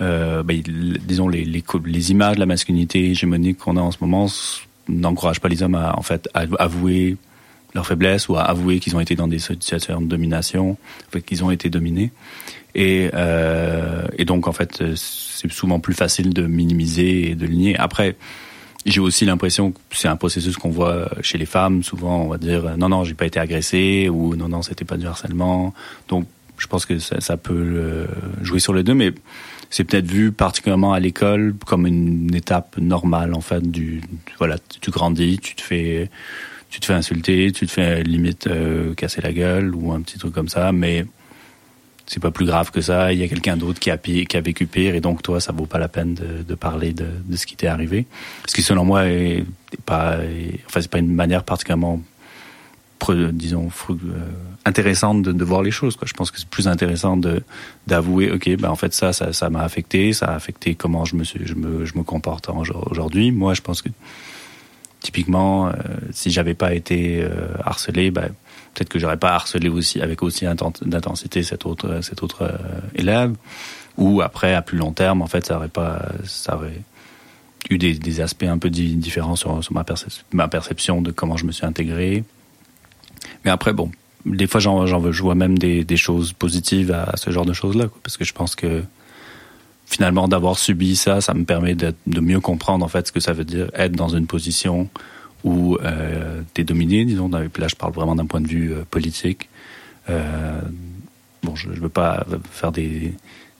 euh, 0.00 0.42
ben, 0.42 0.62
disons 0.62 1.28
les, 1.28 1.44
les, 1.44 1.64
les, 1.84 2.10
images 2.10 2.36
de 2.36 2.40
la 2.40 2.46
masculinité 2.46 3.10
hégémonique 3.10 3.58
qu'on 3.58 3.76
a 3.76 3.80
en 3.80 3.90
ce 3.90 3.98
moment 4.00 4.26
n'encouragent 4.88 5.40
pas 5.40 5.48
les 5.48 5.62
hommes 5.62 5.74
à 5.74 5.96
en 5.96 6.02
fait 6.02 6.28
à 6.34 6.44
avouer 6.58 7.16
leur 7.74 7.86
faiblesse 7.86 8.28
ou 8.28 8.36
à 8.36 8.42
avouer 8.42 8.80
qu'ils 8.80 8.96
ont 8.96 9.00
été 9.00 9.14
dans 9.14 9.28
des 9.28 9.38
situations 9.38 10.00
de 10.00 10.06
domination, 10.06 10.76
qu'ils 11.26 11.44
ont 11.44 11.50
été 11.50 11.70
dominés. 11.70 12.10
Et, 12.74 13.10
euh, 13.14 14.06
et 14.16 14.24
donc, 14.24 14.46
en 14.46 14.52
fait, 14.52 14.82
c'est 14.96 15.50
souvent 15.50 15.80
plus 15.80 15.94
facile 15.94 16.32
de 16.32 16.46
minimiser 16.46 17.30
et 17.30 17.34
de 17.34 17.46
nier. 17.46 17.76
Après, 17.78 18.16
j'ai 18.86 19.00
aussi 19.00 19.24
l'impression 19.24 19.72
que 19.72 19.78
c'est 19.92 20.08
un 20.08 20.16
processus 20.16 20.56
qu'on 20.56 20.70
voit 20.70 21.10
chez 21.20 21.38
les 21.38 21.46
femmes. 21.46 21.82
Souvent, 21.82 22.22
on 22.22 22.28
va 22.28 22.38
dire 22.38 22.76
non, 22.78 22.88
non, 22.88 23.04
j'ai 23.04 23.14
pas 23.14 23.26
été 23.26 23.38
agressé 23.38 24.08
ou 24.08 24.36
non, 24.36 24.48
non, 24.48 24.62
c'était 24.62 24.84
pas 24.84 24.96
du 24.96 25.06
harcèlement. 25.06 25.74
Donc, 26.08 26.26
je 26.56 26.66
pense 26.66 26.84
que 26.86 26.98
ça, 26.98 27.36
peut 27.36 27.54
euh, 27.54 28.06
jouer 28.42 28.60
sur 28.60 28.74
les 28.74 28.82
deux, 28.82 28.94
mais 28.94 29.12
c'est 29.70 29.84
peut-être 29.84 30.06
vu 30.06 30.30
particulièrement 30.30 30.92
à 30.92 31.00
l'école 31.00 31.54
comme 31.66 31.86
une 31.86 32.34
étape 32.34 32.76
normale 32.76 33.34
en 33.34 33.40
fait 33.40 33.62
du 33.62 34.02
voilà, 34.38 34.56
tu 34.80 34.90
grandis, 34.90 35.38
tu 35.38 35.54
te 35.54 35.62
fais 35.62 36.10
tu 36.68 36.80
te 36.80 36.86
fais 36.86 36.92
insulter, 36.92 37.50
tu 37.52 37.66
te 37.66 37.72
fais 37.72 38.02
limite 38.02 38.46
euh, 38.46 38.94
casser 38.94 39.20
la 39.22 39.32
gueule 39.32 39.74
ou 39.74 39.92
un 39.92 40.02
petit 40.02 40.18
truc 40.18 40.34
comme 40.34 40.48
ça, 40.48 40.70
mais 40.72 41.06
c'est 42.10 42.18
pas 42.18 42.32
plus 42.32 42.44
grave 42.44 42.72
que 42.72 42.80
ça. 42.80 43.12
Il 43.12 43.20
y 43.20 43.22
a 43.22 43.28
quelqu'un 43.28 43.56
d'autre 43.56 43.78
qui 43.78 43.88
a, 43.88 43.96
qui 43.96 44.36
a 44.36 44.40
vécu 44.40 44.66
pire 44.66 44.96
et 44.96 45.00
donc 45.00 45.22
toi, 45.22 45.40
ça 45.40 45.52
vaut 45.52 45.66
pas 45.66 45.78
la 45.78 45.86
peine 45.86 46.14
de, 46.14 46.54
parler 46.56 46.92
de, 46.92 47.06
ce 47.36 47.46
qui 47.46 47.54
t'est 47.54 47.68
arrivé. 47.68 48.04
Ce 48.48 48.54
qui, 48.54 48.62
selon 48.62 48.84
moi, 48.84 49.06
est, 49.06 49.44
pas, 49.86 50.16
enfin, 50.66 50.80
c'est 50.80 50.90
pas 50.90 50.98
une 50.98 51.14
manière 51.14 51.44
particulièrement, 51.44 52.02
disons, 53.32 53.68
euh, 53.90 53.94
intéressante 54.64 55.22
de, 55.22 55.44
voir 55.44 55.62
les 55.62 55.70
choses. 55.70 55.94
Quoi. 55.94 56.08
Je 56.08 56.14
pense 56.14 56.32
que 56.32 56.40
c'est 56.40 56.48
plus 56.48 56.66
intéressant 56.66 57.16
d'avouer, 57.86 58.32
ok, 58.32 58.56
ben 58.56 58.70
en 58.70 58.76
fait 58.76 58.92
ça, 58.92 59.12
ça, 59.12 59.50
m'a 59.50 59.62
affecté, 59.62 60.12
ça 60.12 60.26
a 60.26 60.34
affecté 60.34 60.74
comment 60.74 61.04
je 61.04 61.14
me 61.14 61.22
suis, 61.22 61.46
je 61.46 61.54
me, 61.54 61.84
je 61.84 61.96
me 61.96 62.02
comporte 62.02 62.50
aujourd'hui. 62.90 63.30
Moi, 63.30 63.54
je 63.54 63.60
pense 63.60 63.82
que 63.82 63.88
Typiquement, 65.00 65.68
euh, 65.68 65.72
si 66.12 66.30
j'avais 66.30 66.52
pas 66.52 66.74
été 66.74 67.22
euh, 67.22 67.48
harcelé, 67.64 68.10
bah, 68.10 68.26
peut-être 68.74 68.88
que 68.88 68.98
j'aurais 68.98 69.16
pas 69.16 69.32
harcelé 69.32 69.68
aussi 69.68 70.00
avec 70.00 70.22
aussi 70.22 70.44
d'intensité 70.44 71.42
cet 71.42 71.66
autre 71.66 72.00
cet 72.02 72.22
autre 72.22 72.42
euh, 72.42 72.80
élève. 72.94 73.34
Ou 73.98 74.22
après, 74.22 74.54
à 74.54 74.62
plus 74.62 74.78
long 74.78 74.92
terme, 74.92 75.20
en 75.20 75.26
fait, 75.26 75.46
ça 75.46 75.56
aurait 75.56 75.68
pas, 75.68 76.10
ça 76.24 76.56
aurait 76.56 76.80
eu 77.68 77.76
des, 77.76 78.20
aspects 78.20 78.44
un 78.44 78.56
peu 78.56 78.70
différents 78.70 79.36
sur, 79.36 79.60
ma, 79.72 80.48
perception 80.48 81.02
de 81.02 81.10
comment 81.10 81.36
je 81.36 81.44
me 81.44 81.52
suis 81.52 81.66
intégré. 81.66 82.24
Mais 83.44 83.50
après, 83.50 83.74
bon, 83.74 83.90
des 84.24 84.46
fois, 84.46 84.60
j'en 84.60 84.84
veux, 84.84 85.12
je 85.12 85.22
vois 85.22 85.34
même 85.34 85.58
des, 85.58 85.84
des 85.84 85.96
choses 85.98 86.32
positives 86.32 86.92
à, 86.92 87.02
à 87.02 87.16
ce 87.16 87.30
genre 87.30 87.44
de 87.44 87.52
choses-là, 87.52 87.88
parce 88.02 88.16
que 88.16 88.24
je 88.24 88.32
pense 88.32 88.54
que 88.54 88.82
finalement 89.90 90.28
d'avoir 90.28 90.56
subi 90.56 90.94
ça, 90.94 91.20
ça 91.20 91.34
me 91.34 91.44
permet 91.44 91.74
de, 91.74 91.92
mieux 92.06 92.40
comprendre 92.40 92.84
en 92.84 92.88
fait 92.88 93.08
ce 93.08 93.12
que 93.12 93.20
ça 93.20 93.32
veut 93.32 93.44
dire 93.44 93.70
être 93.74 93.92
dans 93.92 94.08
une 94.08 94.26
position 94.26 94.88
où 95.44 95.76
euh, 95.76 96.42
tu 96.54 96.60
es 96.60 96.64
dominé, 96.64 97.04
disons. 97.04 97.28
Là, 97.28 97.68
je 97.68 97.74
parle 97.74 97.92
vraiment 97.92 98.14
d'un 98.14 98.26
point 98.26 98.40
de 98.40 98.48
vue 98.48 98.72
euh, 98.72 98.84
politique. 98.90 99.48
Euh, 100.08 100.60
bon, 101.42 101.54
je 101.54 101.68
ne 101.68 101.74
veux 101.74 101.88
pas 101.88 102.26
faire 102.50 102.72
des, 102.72 103.14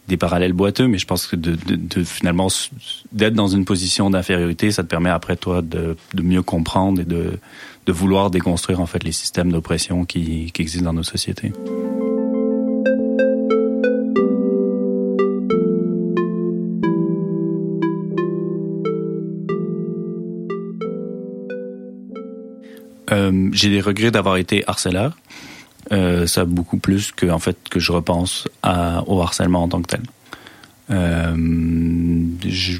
des 0.08 0.16
parallèles 0.16 0.52
boiteux, 0.52 0.88
mais 0.88 0.98
je 0.98 1.06
pense 1.06 1.26
que 1.26 1.36
de, 1.36 1.52
de, 1.52 1.76
de 1.76 2.04
finalement 2.04 2.48
d'être 3.12 3.34
dans 3.34 3.48
une 3.48 3.64
position 3.64 4.10
d'infériorité, 4.10 4.70
ça 4.70 4.82
te 4.82 4.88
permet 4.88 5.10
après 5.10 5.36
toi 5.36 5.62
de, 5.62 5.96
de 6.14 6.22
mieux 6.22 6.42
comprendre 6.42 7.00
et 7.00 7.04
de, 7.04 7.38
de 7.86 7.92
vouloir 7.92 8.30
déconstruire 8.30 8.80
en 8.80 8.86
fait 8.86 9.04
les 9.04 9.12
systèmes 9.12 9.52
d'oppression 9.52 10.04
qui, 10.04 10.50
qui 10.52 10.62
existent 10.62 10.86
dans 10.86 10.92
nos 10.92 11.02
sociétés. 11.02 11.52
Euh, 23.12 23.48
j'ai 23.52 23.70
des 23.70 23.80
regrets 23.80 24.10
d'avoir 24.10 24.36
été 24.36 24.64
harceleur. 24.66 25.16
Euh, 25.92 26.26
ça 26.26 26.44
beaucoup 26.44 26.76
plus 26.76 27.10
que 27.10 27.26
en 27.26 27.38
fait 27.38 27.56
que 27.68 27.80
je 27.80 27.90
repense 27.90 28.46
à, 28.62 29.02
au 29.08 29.20
harcèlement 29.20 29.62
en 29.62 29.68
tant 29.68 29.82
que 29.82 29.88
tel. 29.88 30.02
Euh, 30.90 31.34
je, 32.46 32.78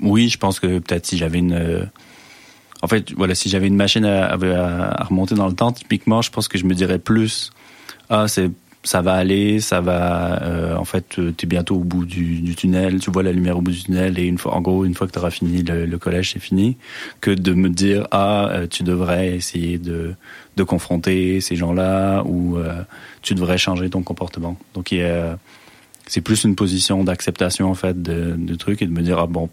oui, 0.00 0.28
je 0.28 0.38
pense 0.38 0.60
que 0.60 0.78
peut-être 0.78 1.06
si 1.06 1.18
j'avais 1.18 1.38
une 1.38 1.88
en 2.84 2.86
fait, 2.86 3.12
voilà, 3.12 3.34
si 3.34 3.48
j'avais 3.48 3.66
une 3.66 3.76
machine 3.76 4.04
à, 4.04 4.32
à, 4.32 5.04
remonter 5.04 5.34
dans 5.34 5.48
le 5.48 5.54
temps, 5.54 5.72
typiquement, 5.72 6.20
je 6.20 6.30
pense 6.30 6.48
que 6.48 6.58
je 6.58 6.66
me 6.66 6.74
dirais 6.74 6.98
plus, 6.98 7.50
ah, 8.10 8.28
c'est 8.28 8.50
ça 8.84 9.00
va 9.00 9.14
aller, 9.14 9.60
ça 9.60 9.80
va. 9.80 10.42
Euh, 10.42 10.76
en 10.76 10.84
fait, 10.84 11.18
euh, 11.18 11.32
tu 11.36 11.46
es 11.46 11.48
bientôt 11.48 11.76
au 11.76 11.84
bout 11.84 12.04
du, 12.04 12.54
tunnel, 12.54 13.00
tu 13.00 13.10
vois 13.10 13.22
la 13.22 13.32
lumière 13.32 13.56
au 13.56 13.62
bout 13.62 13.70
du 13.70 13.82
tunnel, 13.82 14.18
et 14.18 14.24
une 14.24 14.36
fois, 14.36 14.54
en 14.54 14.60
gros, 14.60 14.84
une 14.84 14.94
fois 14.94 15.06
que 15.06 15.12
tu 15.12 15.18
auras 15.18 15.30
fini 15.30 15.62
le, 15.62 15.98
collège, 15.98 16.32
c'est 16.32 16.38
fini. 16.38 16.76
Que 17.20 17.30
de 17.30 17.54
me 17.54 17.70
dire 17.70 18.06
ah, 18.10 18.48
euh, 18.52 18.66
tu 18.66 18.82
devrais 18.82 19.34
essayer 19.34 19.78
de 19.78 20.14
de 20.56 20.62
confronter 20.62 21.40
ces 21.40 21.56
gens-là 21.56 22.22
ou 22.22 22.58
tu 23.22 23.34
devrais 23.34 23.58
changer 23.58 23.90
ton 23.90 24.04
comportement. 24.04 24.56
Donc, 24.74 24.94
c'est 26.06 26.20
plus 26.20 26.44
une 26.44 26.54
position 26.54 27.02
d'acceptation 27.02 27.68
en 27.68 27.74
fait 27.74 28.00
de, 28.00 28.36
de 28.38 28.54
trucs 28.54 28.80
et 28.80 28.86
de 28.86 28.92
me 28.92 29.02
dire 29.02 29.18
ah 29.18 29.26
bon, 29.26 29.50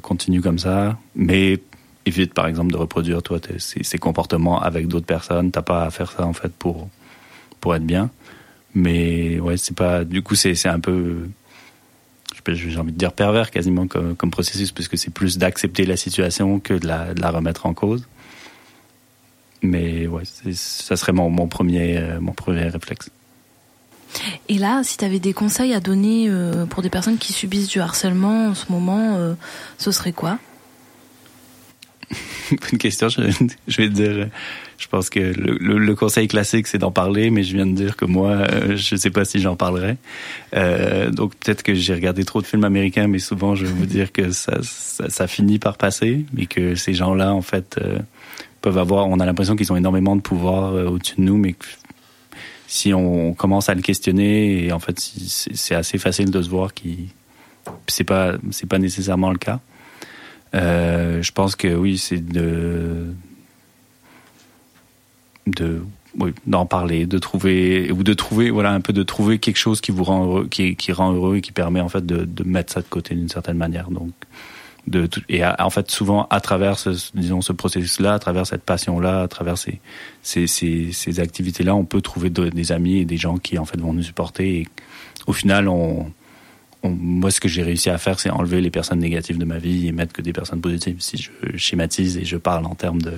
continue 0.00 0.40
comme 0.40 0.58
ça, 0.58 0.98
mais 1.14 1.60
évite 2.04 2.34
par 2.34 2.48
exemple 2.48 2.72
de 2.72 2.76
reproduire 2.76 3.22
toi 3.22 3.38
ces 3.58 3.98
comportements 3.98 4.60
avec 4.60 4.88
d'autres 4.88 5.06
personnes. 5.06 5.52
T'as 5.52 5.62
pas 5.62 5.84
à 5.84 5.90
faire 5.92 6.10
ça 6.10 6.26
en 6.26 6.32
fait 6.32 6.52
pour 6.52 6.88
pour 7.62 7.74
être 7.74 7.86
bien. 7.86 8.10
Mais 8.74 9.40
ouais, 9.40 9.56
c'est 9.56 9.74
pas. 9.74 10.04
Du 10.04 10.20
coup, 10.22 10.34
c'est 10.34 10.66
un 10.66 10.80
peu. 10.80 11.28
J'ai 12.46 12.76
envie 12.76 12.92
de 12.92 12.98
dire 12.98 13.12
pervers 13.12 13.52
quasiment 13.52 13.86
comme, 13.86 14.16
comme 14.16 14.32
processus, 14.32 14.72
puisque 14.72 14.98
c'est 14.98 15.14
plus 15.14 15.38
d'accepter 15.38 15.86
la 15.86 15.96
situation 15.96 16.58
que 16.58 16.74
de 16.74 16.88
la, 16.88 17.14
de 17.14 17.20
la, 17.20 17.30
remettre 17.30 17.66
en 17.66 17.72
cause. 17.72 18.08
Mais 19.62 20.08
ouais, 20.08 20.24
ça 20.52 20.96
serait 20.96 21.12
mon, 21.12 21.30
mon, 21.30 21.46
premier, 21.46 21.98
euh, 21.98 22.20
mon 22.20 22.32
premier 22.32 22.64
réflexe. 22.64 23.10
Et 24.48 24.58
là, 24.58 24.82
si 24.82 24.96
tu 24.96 25.04
avais 25.04 25.20
des 25.20 25.32
conseils 25.32 25.72
à 25.72 25.78
donner 25.78 26.26
euh, 26.28 26.66
pour 26.66 26.82
des 26.82 26.90
personnes 26.90 27.16
qui 27.16 27.32
subissent 27.32 27.68
du 27.68 27.80
harcèlement 27.80 28.48
en 28.48 28.54
ce 28.54 28.72
moment, 28.72 29.14
euh, 29.16 29.34
ce 29.78 29.92
serait 29.92 30.12
quoi? 30.12 30.38
Bonne 32.50 32.78
question. 32.78 33.08
Je, 33.08 33.76
vais 33.76 33.88
dire, 33.88 34.28
je 34.78 34.88
pense 34.88 35.10
que 35.10 35.20
le, 35.20 35.94
conseil 35.94 36.28
classique, 36.28 36.66
c'est 36.66 36.78
d'en 36.78 36.90
parler, 36.90 37.30
mais 37.30 37.42
je 37.42 37.54
viens 37.54 37.66
de 37.66 37.72
dire 37.72 37.96
que 37.96 38.04
moi, 38.04 38.30
euh, 38.30 38.76
je 38.76 38.94
ne 38.94 39.00
sais 39.00 39.10
pas 39.10 39.24
si 39.24 39.40
j'en 39.40 39.56
parlerai. 39.56 39.96
Euh, 40.54 41.10
donc 41.10 41.34
peut-être 41.36 41.62
que 41.62 41.74
j'ai 41.74 41.94
regardé 41.94 42.24
trop 42.24 42.40
de 42.40 42.46
films 42.46 42.64
américains, 42.64 43.06
mais 43.06 43.18
souvent, 43.18 43.54
je 43.54 43.66
vais 43.66 43.72
vous 43.72 43.86
dire 43.86 44.12
que 44.12 44.30
ça, 44.30 45.26
finit 45.26 45.58
par 45.58 45.76
passer, 45.76 46.26
et 46.36 46.46
que 46.46 46.74
ces 46.74 46.94
gens-là, 46.94 47.32
en 47.32 47.42
fait, 47.42 47.78
euh, 47.80 47.98
peuvent 48.60 48.78
avoir. 48.78 49.08
On 49.08 49.20
a 49.20 49.26
l'impression 49.26 49.56
qu'ils 49.56 49.72
ont 49.72 49.76
énormément 49.76 50.16
de 50.16 50.20
pouvoir 50.20 50.74
au-dessus 50.74 51.16
de 51.16 51.22
nous, 51.22 51.36
mais 51.36 51.54
que 51.54 51.66
si 52.66 52.94
on 52.94 53.34
commence 53.34 53.68
à 53.68 53.74
le 53.74 53.82
questionner, 53.82 54.72
en 54.72 54.78
fait, 54.78 54.98
c'est 54.98 55.74
assez 55.74 55.98
facile 55.98 56.30
de 56.30 56.40
se 56.40 56.48
voir 56.48 56.72
qu'il 56.72 57.08
c'est 57.86 58.04
pas 58.04 58.32
c'est 58.50 58.68
pas 58.68 58.78
nécessairement 58.78 59.30
le 59.30 59.38
cas. 59.38 59.60
Euh, 60.54 61.22
je 61.22 61.32
pense 61.32 61.56
que 61.56 61.74
oui, 61.74 61.98
c'est 61.98 62.24
de 62.24 63.14
de 65.46 65.82
oui, 66.18 66.32
d'en 66.46 66.66
parler, 66.66 67.06
de 67.06 67.18
trouver 67.18 67.90
ou 67.90 68.02
de 68.02 68.12
trouver 68.12 68.50
voilà 68.50 68.72
un 68.72 68.80
peu 68.80 68.92
de 68.92 69.02
trouver 69.02 69.38
quelque 69.38 69.56
chose 69.56 69.80
qui 69.80 69.92
vous 69.92 70.04
rend 70.04 70.24
heureux, 70.24 70.46
qui, 70.48 70.92
rend 70.92 71.12
heureux 71.12 71.36
et 71.36 71.40
qui 71.40 71.52
permet 71.52 71.80
en 71.80 71.88
fait 71.88 72.04
de, 72.04 72.24
de 72.24 72.44
mettre 72.44 72.72
ça 72.72 72.80
de 72.82 72.86
côté 72.86 73.14
d'une 73.14 73.28
certaine 73.28 73.56
manière. 73.56 73.90
Donc 73.90 74.12
de 74.88 75.08
et 75.28 75.44
en 75.44 75.70
fait 75.70 75.90
souvent 75.90 76.26
à 76.28 76.40
travers 76.40 76.78
ce, 76.78 76.90
disons 77.14 77.40
ce 77.40 77.52
processus 77.52 78.00
là, 78.00 78.14
à 78.14 78.18
travers 78.18 78.46
cette 78.46 78.62
passion 78.62 79.00
là, 79.00 79.22
à 79.22 79.28
travers 79.28 79.56
ces 79.56 79.80
ces, 80.22 80.46
ces, 80.46 80.92
ces 80.92 81.20
activités 81.20 81.64
là, 81.64 81.74
on 81.74 81.84
peut 81.84 82.00
trouver 82.00 82.30
des 82.30 82.72
amis 82.72 82.98
et 82.98 83.04
des 83.04 83.16
gens 83.16 83.38
qui 83.38 83.58
en 83.58 83.64
fait 83.64 83.80
vont 83.80 83.92
nous 83.92 84.02
supporter. 84.02 84.60
Et 84.60 84.66
au 85.26 85.32
final, 85.32 85.68
on 85.68 86.12
moi, 86.84 87.30
ce 87.30 87.40
que 87.40 87.48
j'ai 87.48 87.62
réussi 87.62 87.90
à 87.90 87.98
faire, 87.98 88.18
c'est 88.18 88.30
enlever 88.30 88.60
les 88.60 88.70
personnes 88.70 88.98
négatives 88.98 89.38
de 89.38 89.44
ma 89.44 89.58
vie 89.58 89.88
et 89.88 89.92
mettre 89.92 90.12
que 90.12 90.22
des 90.22 90.32
personnes 90.32 90.60
positives. 90.60 90.96
Si 91.00 91.16
je 91.16 91.56
schématise 91.56 92.16
et 92.18 92.24
je 92.24 92.36
parle 92.36 92.66
en 92.66 92.74
termes 92.74 93.00
de, 93.00 93.14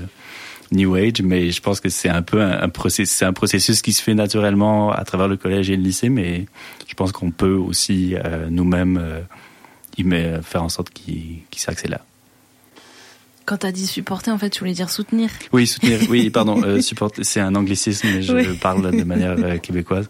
New 0.72 0.94
Age, 0.94 1.22
mais 1.22 1.50
je 1.50 1.60
pense 1.60 1.80
que 1.80 1.88
c'est 1.88 2.08
un 2.08 2.22
peu 2.22 2.42
un, 2.42 2.68
processus, 2.68 3.14
c'est 3.16 3.24
un 3.24 3.32
processus 3.32 3.82
qui 3.82 3.92
se 3.92 4.02
fait 4.02 4.14
naturellement 4.14 4.92
à 4.92 5.04
travers 5.04 5.28
le 5.28 5.36
collège 5.36 5.70
et 5.70 5.76
le 5.76 5.82
lycée, 5.82 6.08
mais 6.08 6.46
je 6.86 6.94
pense 6.94 7.12
qu'on 7.12 7.30
peut 7.30 7.54
aussi 7.54 8.14
euh, 8.14 8.48
nous-mêmes 8.50 8.98
euh, 9.00 9.20
y 9.96 10.04
faire 10.42 10.62
en 10.62 10.68
sorte 10.68 10.90
qu'il 10.90 11.42
s'accélère. 11.54 12.04
Quand 13.46 13.58
tu 13.58 13.66
as 13.66 13.72
dit 13.72 13.86
supporter, 13.86 14.30
en 14.30 14.38
fait, 14.38 14.48
tu 14.48 14.60
voulais 14.60 14.72
dire 14.72 14.88
soutenir. 14.88 15.30
Oui, 15.52 15.66
soutenir. 15.66 16.00
Oui, 16.08 16.30
pardon. 16.30 16.62
Euh, 16.62 16.80
supporter, 16.80 17.24
c'est 17.24 17.40
un 17.40 17.54
anglicisme, 17.54 18.08
mais 18.08 18.22
je 18.22 18.52
parle 18.58 18.90
de 18.90 19.04
manière 19.04 19.36
euh, 19.38 19.58
québécoise. 19.58 20.08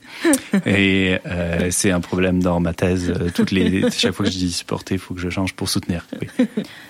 Et 0.67 1.19
euh, 1.27 1.69
c'est 1.71 1.91
un 1.91 2.01
problème 2.01 2.43
dans 2.43 2.61
ma 2.61 2.75
thèse. 2.75 3.13
Toutes 3.35 3.51
les, 3.51 3.91
chaque 3.91 4.13
fois 4.13 4.27
que 4.27 4.31
je 4.33 4.39
dis 4.39 4.53
supporter, 4.53 4.95
il 4.95 5.01
faut 5.01 5.15
que 5.15 5.21
je 5.21 5.31
change 5.31 5.55
pour 5.55 5.69
soutenir. 5.69 6.07
Oui. 6.21 6.47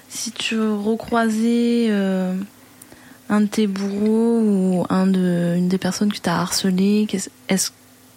Si 0.09 0.33
tu 0.33 0.61
recroisais 0.61 1.91
un 1.91 3.41
de 3.41 3.47
tes 3.47 3.67
bourreaux 3.67 4.41
ou 4.41 4.87
un 4.91 5.07
de, 5.07 5.55
une 5.57 5.69
des 5.69 5.79
personnes 5.79 6.13
que 6.13 6.19
tu 6.19 6.29
as 6.29 6.41
harcelées, 6.41 7.07
qu'est-ce, 7.09 7.71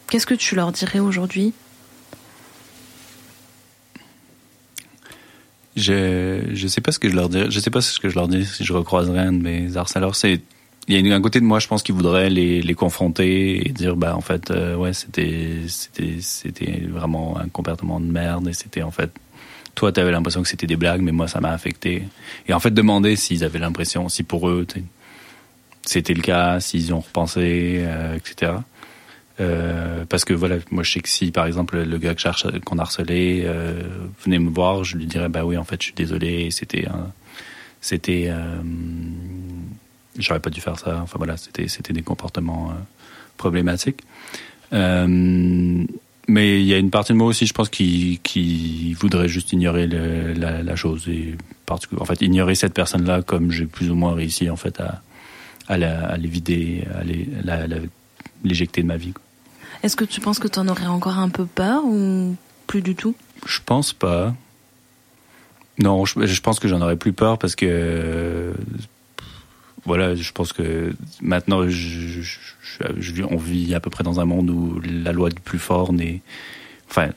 qu'est-ce 0.09 0.25
que 0.25 0.35
tu 0.35 0.55
leur 0.55 0.71
dirais 0.71 0.99
aujourd'hui? 0.99 1.53
Je 5.77 6.41
je 6.53 6.67
sais 6.67 6.81
pas 6.81 6.91
ce 6.91 6.99
que 6.99 7.07
je 7.07 7.15
leur 7.15 7.29
dis. 7.29 7.43
Je 7.49 7.59
sais 7.59 7.69
pas 7.69 7.81
ce 7.81 7.99
que 7.99 8.09
je 8.09 8.15
leur 8.15 8.27
dis 8.27 8.45
si 8.45 8.65
je 8.65 8.73
recroiserais 8.73 9.19
un 9.19 9.31
de 9.31 9.41
mes 9.41 9.77
harceleurs. 9.77 10.15
C'est 10.15 10.41
il 10.87 11.05
y 11.05 11.11
a 11.11 11.15
un 11.15 11.21
côté 11.21 11.41
de 11.41 11.45
moi, 11.45 11.59
je 11.59 11.67
pense, 11.67 11.83
qui 11.83 11.91
voudrait 11.91 12.29
les, 12.29 12.61
les 12.61 12.73
confronter 12.73 13.67
et 13.67 13.71
dire, 13.71 13.97
bah 13.97 14.15
en 14.15 14.21
fait, 14.21 14.51
euh, 14.51 14.75
ouais, 14.75 14.93
c'était 14.93 15.63
c'était 15.67 16.17
c'était 16.21 16.81
vraiment 16.87 17.37
un 17.37 17.49
comportement 17.49 17.99
de 17.99 18.05
merde 18.05 18.47
et 18.47 18.53
c'était 18.53 18.83
en 18.83 18.91
fait, 18.91 19.11
toi, 19.75 19.91
tu 19.91 19.99
avais 19.99 20.11
l'impression 20.11 20.41
que 20.41 20.47
c'était 20.47 20.67
des 20.67 20.77
blagues, 20.77 21.01
mais 21.01 21.11
moi, 21.11 21.27
ça 21.27 21.41
m'a 21.41 21.51
affecté. 21.51 22.03
Et 22.47 22.53
en 22.53 22.59
fait, 22.59 22.71
demander 22.71 23.17
s'ils 23.17 23.43
avaient 23.43 23.59
l'impression, 23.59 24.07
si 24.07 24.23
pour 24.23 24.49
eux, 24.49 24.65
c'était 25.83 26.13
le 26.13 26.21
cas, 26.21 26.59
s'ils 26.61 26.93
ont 26.93 27.01
repensé, 27.01 27.81
euh, 27.85 28.15
etc. 28.15 28.53
Euh, 29.39 30.03
parce 30.09 30.25
que 30.25 30.33
voilà, 30.33 30.57
moi 30.71 30.83
je 30.83 30.93
sais 30.93 30.99
que 30.99 31.09
si 31.09 31.31
par 31.31 31.45
exemple 31.45 31.77
le 31.77 31.97
gars 31.99 32.15
que 32.15 32.59
qu'on 32.59 32.79
a 32.79 32.81
harcelé 32.81 33.43
euh, 33.45 33.83
venait 34.23 34.39
me 34.39 34.49
voir, 34.49 34.83
je 34.83 34.97
lui 34.97 35.05
dirais 35.05 35.29
bah 35.29 35.45
oui 35.45 35.57
en 35.57 35.63
fait 35.63 35.79
je 35.79 35.85
suis 35.85 35.93
désolé, 35.93 36.49
c'était 36.49 36.87
c'était 37.81 38.27
euh, 38.29 38.61
j'aurais 40.17 40.39
pas 40.39 40.49
dû 40.49 40.61
faire 40.61 40.79
ça. 40.79 40.99
Enfin 41.01 41.17
voilà, 41.17 41.37
c'était 41.37 41.67
c'était 41.67 41.93
des 41.93 42.01
comportements 42.01 42.71
euh, 42.71 42.73
problématiques. 43.37 44.01
Euh, 44.73 45.85
mais 46.29 46.59
il 46.59 46.65
y 46.65 46.73
a 46.73 46.77
une 46.77 46.89
partie 46.89 47.13
de 47.13 47.17
moi 47.17 47.27
aussi, 47.27 47.45
je 47.45 47.53
pense, 47.53 47.69
qui, 47.69 48.19
qui 48.21 48.93
voudrait 48.95 49.29
juste 49.29 49.53
ignorer 49.53 49.87
la, 49.87 50.61
la, 50.61 50.75
chose 50.75 51.07
et 51.07 51.35
en 51.69 52.03
fait 52.03 52.21
ignorer 52.21 52.53
cette 52.53 52.73
personne-là 52.73 53.21
comme 53.21 53.49
j'ai 53.49 53.65
plus 53.65 53.89
ou 53.89 53.95
moins 53.95 54.13
réussi 54.13 54.49
en 54.49 54.57
fait 54.57 54.81
à 54.81 55.01
à, 55.69 55.77
la, 55.77 56.07
à 56.07 56.17
vider, 56.17 56.83
à 56.95 57.03
l'éjecter 58.43 58.81
de 58.81 58.87
ma 58.87 58.97
vie. 58.97 59.11
Quoi. 59.11 59.23
Est-ce 59.83 59.95
que 59.95 60.05
tu 60.05 60.21
penses 60.21 60.39
que 60.39 60.47
tu 60.47 60.59
en 60.59 60.67
aurais 60.67 60.87
encore 60.87 61.19
un 61.19 61.29
peu 61.29 61.45
peur 61.45 61.83
ou 61.85 62.35
plus 62.65 62.81
du 62.81 62.95
tout? 62.95 63.15
Je 63.45 63.59
pense 63.65 63.93
pas. 63.93 64.33
Non, 65.79 66.05
je, 66.05 66.41
pense 66.41 66.59
que 66.59 66.67
j'en 66.67 66.81
aurais 66.81 66.95
plus 66.95 67.13
peur 67.13 67.37
parce 67.37 67.55
que 67.55 68.51
voilà, 69.85 70.15
je 70.15 70.31
pense 70.31 70.51
que 70.51 70.93
maintenant, 71.21 71.61
on 71.61 73.37
vit 73.37 73.75
à 73.75 73.79
peu 73.79 73.89
près 73.91 74.03
dans 74.03 74.19
un 74.19 74.25
monde 74.25 74.49
où 74.49 74.81
la 74.83 75.11
loi 75.11 75.29
du 75.29 75.39
plus 75.39 75.59
fort 75.59 75.93
n'est, 75.93 76.21
enfin, 76.89 77.09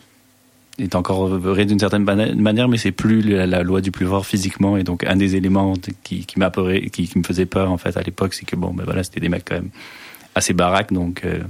est 0.79 0.95
encore 0.95 1.27
vraie 1.29 1.65
d'une 1.65 1.79
certaine 1.79 2.05
manière, 2.05 2.69
mais 2.69 2.77
c'est 2.77 2.93
plus 2.93 3.23
la, 3.23 3.63
loi 3.63 3.81
du 3.81 3.91
plus 3.91 4.07
fort 4.07 4.27
physiquement. 4.27 4.77
Et 4.77 4.85
donc, 4.85 5.05
un 5.05 5.17
des 5.17 5.37
éléments 5.37 5.73
qui, 6.05 6.25
qui 6.27 6.27
qui, 6.27 6.91
qui, 7.09 7.19
me 7.19 7.25
faisait 7.25 7.47
peur 7.47 7.71
en 7.71 7.79
fait 7.79 7.97
à 7.97 8.03
l'époque, 8.03 8.35
c'est 8.35 8.45
que 8.45 8.57
bon, 8.57 8.75
ben 8.75 8.85
voilà, 8.85 9.03
c'était 9.03 9.21
des 9.21 9.31
mecs 9.31 9.47
quand 9.47 9.57
même 9.57 9.71
assez 10.35 10.53
baraques, 10.53 10.93
donc. 10.93 11.25
Euh, 11.25 11.41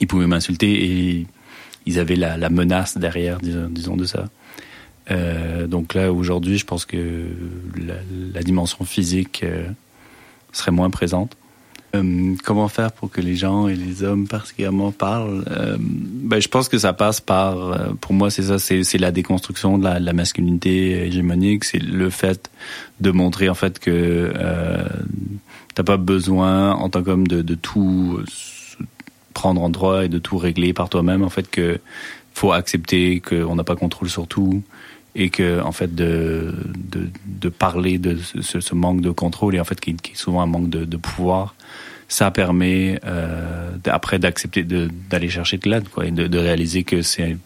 ils 0.00 0.06
pouvaient 0.06 0.26
m'insulter 0.26 0.84
et 0.84 1.26
ils 1.86 1.98
avaient 1.98 2.16
la, 2.16 2.36
la 2.36 2.50
menace 2.50 2.96
derrière, 2.98 3.38
disons, 3.40 3.68
disons 3.68 3.96
de 3.96 4.04
ça. 4.04 4.24
Euh, 5.10 5.66
donc 5.66 5.94
là, 5.94 6.12
aujourd'hui, 6.12 6.56
je 6.58 6.64
pense 6.64 6.86
que 6.86 7.26
la, 7.76 7.94
la 8.32 8.42
dimension 8.42 8.84
physique 8.84 9.42
euh, 9.42 9.68
serait 10.52 10.70
moins 10.72 10.90
présente. 10.90 11.36
Euh, 11.94 12.34
comment 12.42 12.68
faire 12.68 12.90
pour 12.90 13.10
que 13.10 13.20
les 13.20 13.36
gens 13.36 13.68
et 13.68 13.76
les 13.76 14.02
hommes 14.02 14.26
particulièrement 14.26 14.90
parlent? 14.90 15.44
Euh, 15.50 15.76
ben, 15.78 16.40
Je 16.40 16.48
pense 16.48 16.68
que 16.68 16.78
ça 16.78 16.92
passe 16.92 17.20
par, 17.20 17.58
euh, 17.58 17.92
pour 18.00 18.14
moi, 18.14 18.30
c'est 18.30 18.44
ça, 18.44 18.58
c'est 18.58 18.98
la 18.98 19.12
déconstruction 19.12 19.78
de 19.78 19.84
la, 19.84 20.00
la 20.00 20.12
masculinité 20.12 21.06
hégémonique, 21.06 21.64
c'est 21.64 21.78
le 21.78 22.10
fait 22.10 22.50
de 23.00 23.10
montrer 23.10 23.48
en 23.48 23.54
fait 23.54 23.78
que 23.78 24.32
t'as 25.74 25.82
pas 25.82 25.96
besoin 25.96 26.72
en 26.72 26.88
tant 26.88 27.02
qu'homme 27.02 27.26
de, 27.26 27.42
de 27.42 27.54
tout 27.54 28.20
prendre 29.34 29.62
en 29.62 29.68
droit 29.68 30.04
et 30.04 30.08
de 30.08 30.18
tout 30.18 30.38
régler 30.38 30.72
par 30.72 30.88
toi-même. 30.88 31.22
En 31.22 31.28
fait, 31.28 31.50
que 31.50 31.78
faut 32.32 32.52
accepter 32.52 33.20
qu'on 33.20 33.54
n'a 33.54 33.64
pas 33.64 33.76
contrôle 33.76 34.08
sur 34.08 34.26
tout 34.26 34.62
et 35.14 35.30
que 35.30 35.60
en 35.60 35.72
fait 35.72 35.94
de 35.94 36.54
de, 36.76 37.08
de 37.26 37.48
parler 37.48 37.98
de 37.98 38.16
ce, 38.16 38.60
ce, 38.60 38.74
manque 38.74 39.00
de 39.00 39.10
contrôle 39.10 39.54
et 39.54 39.60
en 39.60 39.64
fait 39.64 39.80
qui, 39.80 39.94
qui 39.94 40.12
est 40.12 40.16
souvent 40.16 40.40
un 40.42 40.46
manque 40.46 40.68
de, 40.68 40.84
de 40.84 40.96
pouvoir 40.96 41.54
ça 42.08 42.30
permet 42.32 42.98
euh, 43.04 43.70
après 43.86 44.18
d'accepter 44.18 44.64
d'aller 44.64 45.28
chercher 45.28 45.58
de 45.58 45.70
l'aide 45.70 45.88
quoi 45.88 46.06
et 46.06 46.10
de, 46.10 46.26
de 46.26 46.38
réaliser 46.38 46.82
que 46.82 47.02
c'est 47.02 47.36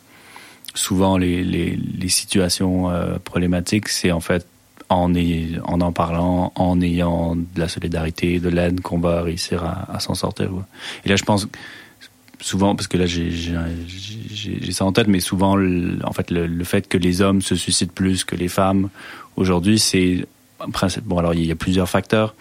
souvent 0.75 1.19
les, 1.19 1.45
les, 1.45 1.77
les 1.77 2.09
situations 2.09 2.89
euh, 2.91 3.19
problématiques 3.19 3.89
c'est 3.89 4.13
en 4.13 4.21
fait 4.21 4.47
en, 4.89 5.13
en 5.15 5.81
en 5.81 5.93
parlant 5.93 6.53
en 6.55 6.81
ayant 6.81 7.37
de 7.37 7.61
la 7.61 7.69
solidarité 7.69 8.41
de 8.41 8.49
l'aide 8.49 8.81
qu'on 8.81 8.99
va 8.99 9.23
réussir 9.23 9.65
à, 9.65 10.01
s'en 10.01 10.15
sortir 10.15 10.51
et 11.05 11.09
là 11.09 11.17
je 11.17 11.25
pense 11.25 11.47
souvent, 12.41 12.75
parce 12.75 12.89
que 12.89 12.97
là 12.97 13.07
j'ai 13.07 14.73
ça 14.73 14.85
en 14.85 14.93
tête, 14.93 15.09
mais 15.09 15.21
souvent, 15.21 15.57
le, 15.57 15.99
en 16.05 16.13
fait, 16.13 16.31
le, 16.31 16.65
fait 16.65 16.89
que 16.89 16.99
les 16.99 17.21
hommes 17.21 17.43
se 17.43 17.55
suicident 17.55 17.93
plus 17.95 18.25
que 18.25 18.37
les 18.37 18.49
femmes 18.49 18.89
aujourd'hui, 19.37 19.79
c'est 19.79 20.27
bon. 21.05 21.19
Alors 21.19 21.35
il 21.35 21.47
y 21.47 21.53
a 21.53 21.57
plusieurs 21.57 21.89
facteurs. 21.89 22.35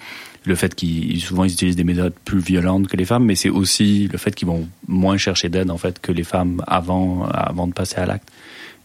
Le 0.45 0.55
fait 0.55 0.73
qu'ils 0.75 1.19
souvent 1.21 1.43
ils 1.43 1.51
utilisent 1.51 1.75
des 1.75 1.83
méthodes 1.83 2.13
plus 2.23 2.39
violentes 2.39 2.88
que 2.88 2.95
les 2.95 3.05
femmes, 3.05 3.25
mais 3.25 3.36
c'est 3.36 3.49
aussi 3.49 4.07
le 4.07 4.17
fait 4.17 4.33
qu'ils 4.33 4.47
vont 4.47 4.67
moins 4.88 5.17
chercher 5.17 5.49
d'aide 5.49 5.69
en 5.69 5.77
fait 5.77 5.99
que 5.99 6.13
les 6.13 6.23
femmes 6.23 6.63
avant 6.67 7.25
avant 7.25 7.67
de 7.67 7.73
passer 7.73 7.97
à 7.97 8.05
l'acte. 8.05 8.29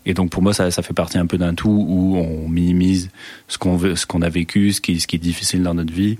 Et 0.04 0.14
donc 0.14 0.30
pour 0.30 0.42
moi 0.42 0.52
ça, 0.52 0.70
fait 0.70 0.94
partie 0.94 1.18
un 1.18 1.26
peu 1.26 1.38
d'un 1.38 1.54
tout 1.54 1.86
où 1.88 2.16
on 2.16 2.48
minimise 2.48 3.10
ce 3.48 3.58
qu'on 3.58 3.76
veut, 3.76 3.96
ce 3.96 4.06
qu'on 4.06 4.22
a 4.22 4.28
vécu, 4.28 4.72
ce 4.72 4.80
qui, 4.80 4.92
est 4.92 5.18
difficile 5.18 5.62
dans 5.62 5.74
notre 5.74 5.92
vie, 5.92 6.18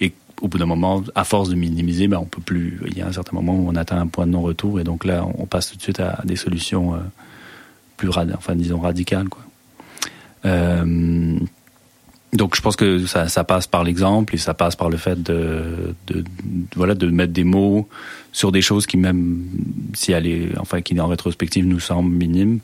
et 0.00 0.12
au 0.40 0.48
bout 0.48 0.58
d'un 0.58 0.66
moment, 0.66 1.02
à 1.14 1.24
force 1.24 1.48
de 1.48 1.54
minimiser, 1.54 2.08
ben 2.08 2.18
on 2.18 2.26
peut 2.26 2.42
plus. 2.42 2.80
Il 2.86 2.98
y 2.98 3.02
a 3.02 3.06
un 3.06 3.12
certain 3.12 3.34
moment 3.34 3.54
où 3.54 3.68
on 3.68 3.76
atteint 3.76 3.98
un 3.98 4.06
point 4.06 4.26
de 4.26 4.32
non-retour 4.32 4.80
et 4.80 4.84
donc 4.84 5.04
là, 5.04 5.26
on 5.38 5.46
passe 5.46 5.70
tout 5.70 5.76
de 5.76 5.82
suite 5.82 6.00
à 6.00 6.20
des 6.24 6.36
solutions 6.36 6.94
euh, 6.94 6.98
plus 7.96 8.08
rad 8.08 8.32
enfin 8.36 8.54
disons 8.54 8.80
radicales. 8.80 9.28
Euh, 10.44 11.38
donc 12.34 12.56
je 12.56 12.60
pense 12.60 12.74
que 12.74 13.06
ça, 13.06 13.44
passe 13.44 13.66
par 13.68 13.84
l'exemple 13.84 14.34
et 14.34 14.38
ça 14.38 14.54
passe 14.54 14.74
par 14.74 14.90
le 14.90 14.96
fait 14.96 15.22
de, 15.22 15.94
de, 16.08 16.24
voilà 16.74 16.94
de 16.94 17.08
mettre 17.08 17.32
des 17.32 17.44
mots 17.44 17.88
sur 18.32 18.50
des 18.50 18.60
choses 18.60 18.86
qui 18.86 18.96
même 18.96 19.44
si 19.94 20.10
elle 20.10 20.26
est 20.26 20.58
enfin 20.58 20.82
qui 20.82 20.98
en 20.98 21.06
rétrospective 21.06 21.64
nous 21.64 21.78
semblent 21.78 22.10
minimes 22.10 22.58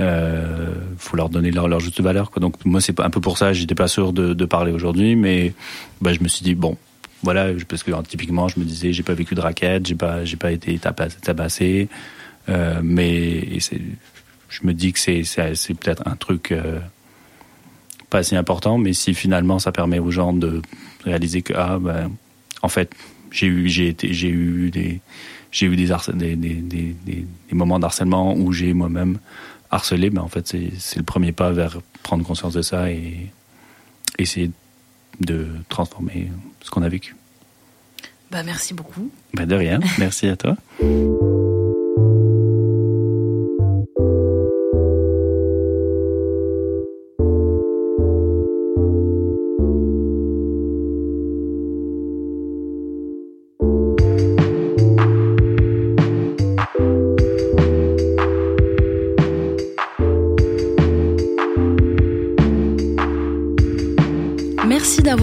euh, 0.00 0.74
faut 0.98 1.16
leur 1.16 1.28
donner 1.28 1.50
leur, 1.50 1.80
juste 1.80 2.00
valeur 2.00 2.30
quoi. 2.30 2.40
Donc 2.40 2.64
moi 2.64 2.80
c'est 2.80 2.98
un 3.00 3.10
peu 3.10 3.20
pour 3.20 3.38
ça 3.38 3.52
j'étais 3.52 3.76
pas 3.76 3.88
sûr 3.88 4.12
de, 4.12 4.34
de 4.34 4.44
parler 4.44 4.72
aujourd'hui 4.72 5.14
mais 5.14 5.54
bah, 6.00 6.12
je 6.12 6.20
me 6.20 6.28
suis 6.28 6.42
dit 6.42 6.54
bon 6.54 6.76
voilà, 7.24 7.48
parce 7.66 7.82
que 7.82 7.90
typiquement, 8.02 8.48
je 8.48 8.60
me 8.60 8.64
disais, 8.64 8.92
j'ai 8.92 9.02
pas 9.02 9.14
vécu 9.14 9.34
de 9.34 9.40
raquette, 9.40 9.86
j'ai 9.86 9.94
pas, 9.94 10.26
j'ai 10.26 10.36
pas 10.36 10.52
été 10.52 10.78
tabassé, 10.78 11.88
euh, 12.50 12.80
mais 12.82 13.58
je 14.50 14.60
me 14.62 14.74
dis 14.74 14.92
que 14.92 14.98
c'est, 14.98 15.24
c'est, 15.24 15.74
peut-être 15.74 16.06
un 16.06 16.16
truc 16.16 16.52
euh, 16.52 16.78
pas 18.10 18.22
si 18.22 18.36
important, 18.36 18.76
mais 18.76 18.92
si 18.92 19.14
finalement 19.14 19.58
ça 19.58 19.72
permet 19.72 19.98
aux 19.98 20.10
gens 20.10 20.34
de 20.34 20.60
réaliser 21.04 21.40
que 21.40 21.54
ah 21.56 21.78
ben, 21.80 22.10
en 22.60 22.68
fait, 22.68 22.94
j'ai 23.30 23.46
eu, 23.46 23.68
j'ai 23.68 23.88
été, 23.88 24.12
j'ai 24.12 24.28
eu 24.28 24.70
des, 24.70 25.00
j'ai 25.50 25.66
eu 25.66 25.76
des, 25.76 25.88
des, 26.14 26.36
des, 26.36 26.94
des, 27.06 27.26
moments 27.52 27.78
d'harcèlement 27.78 28.34
où 28.34 28.52
j'ai 28.52 28.74
moi-même 28.74 29.18
harcelé, 29.74 30.10
ben 30.10 30.22
en 30.22 30.28
fait 30.28 30.46
c'est, 30.46 30.70
c'est 30.78 30.98
le 30.98 31.04
premier 31.04 31.32
pas 31.32 31.50
vers 31.50 31.80
prendre 32.02 32.24
conscience 32.24 32.54
de 32.54 32.62
ça 32.62 32.90
et 32.90 33.30
essayer 34.18 34.50
de 35.20 35.48
transformer 35.68 36.30
ce 36.62 36.70
qu'on 36.70 36.82
a 36.82 36.88
vécu. 36.88 37.16
Bah, 38.30 38.42
merci 38.42 38.74
beaucoup. 38.74 39.10
Bah, 39.32 39.46
de 39.46 39.54
rien, 39.54 39.80
merci 39.98 40.26
à 40.26 40.36
toi. 40.36 40.56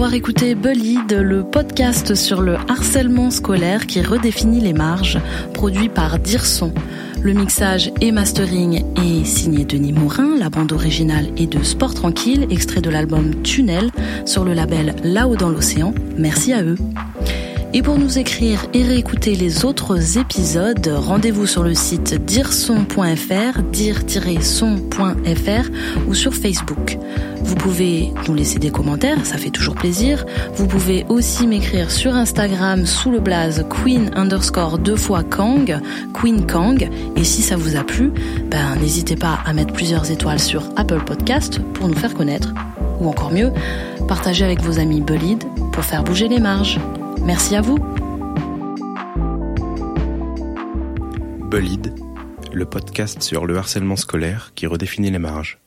avoir 0.02 0.14
écouté 0.14 0.56
Bullied, 0.56 1.12
le 1.12 1.44
podcast 1.44 2.16
sur 2.16 2.40
le 2.40 2.56
harcèlement 2.68 3.30
scolaire 3.30 3.86
qui 3.86 4.02
redéfinit 4.02 4.58
les 4.58 4.72
marges, 4.72 5.20
produit 5.54 5.88
par 5.88 6.18
Dirson. 6.18 6.74
Le 7.22 7.32
mixage 7.32 7.92
et 8.00 8.10
mastering 8.10 8.82
est 8.96 9.24
signé 9.24 9.64
Denis 9.64 9.92
Morin, 9.92 10.36
la 10.36 10.50
bande 10.50 10.72
originale 10.72 11.28
est 11.36 11.46
de 11.46 11.62
Sport 11.62 11.94
Tranquille, 11.94 12.48
extrait 12.50 12.80
de 12.80 12.90
l'album 12.90 13.44
Tunnel 13.44 13.92
sur 14.24 14.44
le 14.44 14.54
label 14.54 14.96
Là-haut 15.04 15.36
dans 15.36 15.50
l'océan. 15.50 15.94
Merci 16.18 16.52
à 16.52 16.64
eux. 16.64 16.78
Et 17.74 17.80
pour 17.80 17.98
nous 17.98 18.18
écrire 18.18 18.66
et 18.74 18.82
réécouter 18.82 19.34
les 19.34 19.64
autres 19.64 20.18
épisodes, 20.18 20.92
rendez-vous 20.94 21.46
sur 21.46 21.62
le 21.62 21.72
site 21.72 22.22
direson.fr, 22.22 23.62
dire-son.fr 23.62 25.70
ou 26.06 26.12
sur 26.12 26.34
Facebook. 26.34 26.98
Vous 27.42 27.54
pouvez 27.54 28.12
nous 28.28 28.34
laisser 28.34 28.58
des 28.58 28.70
commentaires, 28.70 29.24
ça 29.24 29.38
fait 29.38 29.48
toujours 29.48 29.74
plaisir. 29.74 30.26
Vous 30.54 30.66
pouvez 30.66 31.06
aussi 31.08 31.46
m'écrire 31.46 31.90
sur 31.90 32.14
Instagram 32.14 32.84
sous 32.84 33.10
le 33.10 33.20
blaze 33.20 33.64
queen 33.70 34.10
underscore 34.16 34.78
deux 34.78 34.96
fois 34.96 35.22
Kang, 35.22 35.80
Queen 36.12 36.44
Kang. 36.44 36.90
Et 37.16 37.24
si 37.24 37.40
ça 37.40 37.56
vous 37.56 37.76
a 37.76 37.84
plu, 37.84 38.12
ben 38.50 38.76
n'hésitez 38.82 39.16
pas 39.16 39.38
à 39.46 39.54
mettre 39.54 39.72
plusieurs 39.72 40.10
étoiles 40.10 40.40
sur 40.40 40.68
Apple 40.76 41.00
Podcast 41.06 41.58
pour 41.72 41.88
nous 41.88 41.96
faire 41.96 42.12
connaître. 42.12 42.52
Ou 43.00 43.08
encore 43.08 43.32
mieux, 43.32 43.50
partagez 44.08 44.44
avec 44.44 44.60
vos 44.60 44.78
amis 44.78 45.00
Bullied 45.00 45.42
pour 45.72 45.84
faire 45.84 46.04
bouger 46.04 46.28
les 46.28 46.38
marges. 46.38 46.78
Merci 47.24 47.54
à 47.54 47.60
vous. 47.60 47.78
Bullied, 51.48 51.94
le 52.52 52.64
podcast 52.64 53.22
sur 53.22 53.46
le 53.46 53.56
harcèlement 53.56 53.96
scolaire 53.96 54.52
qui 54.54 54.66
redéfinit 54.66 55.10
les 55.10 55.18
marges. 55.18 55.61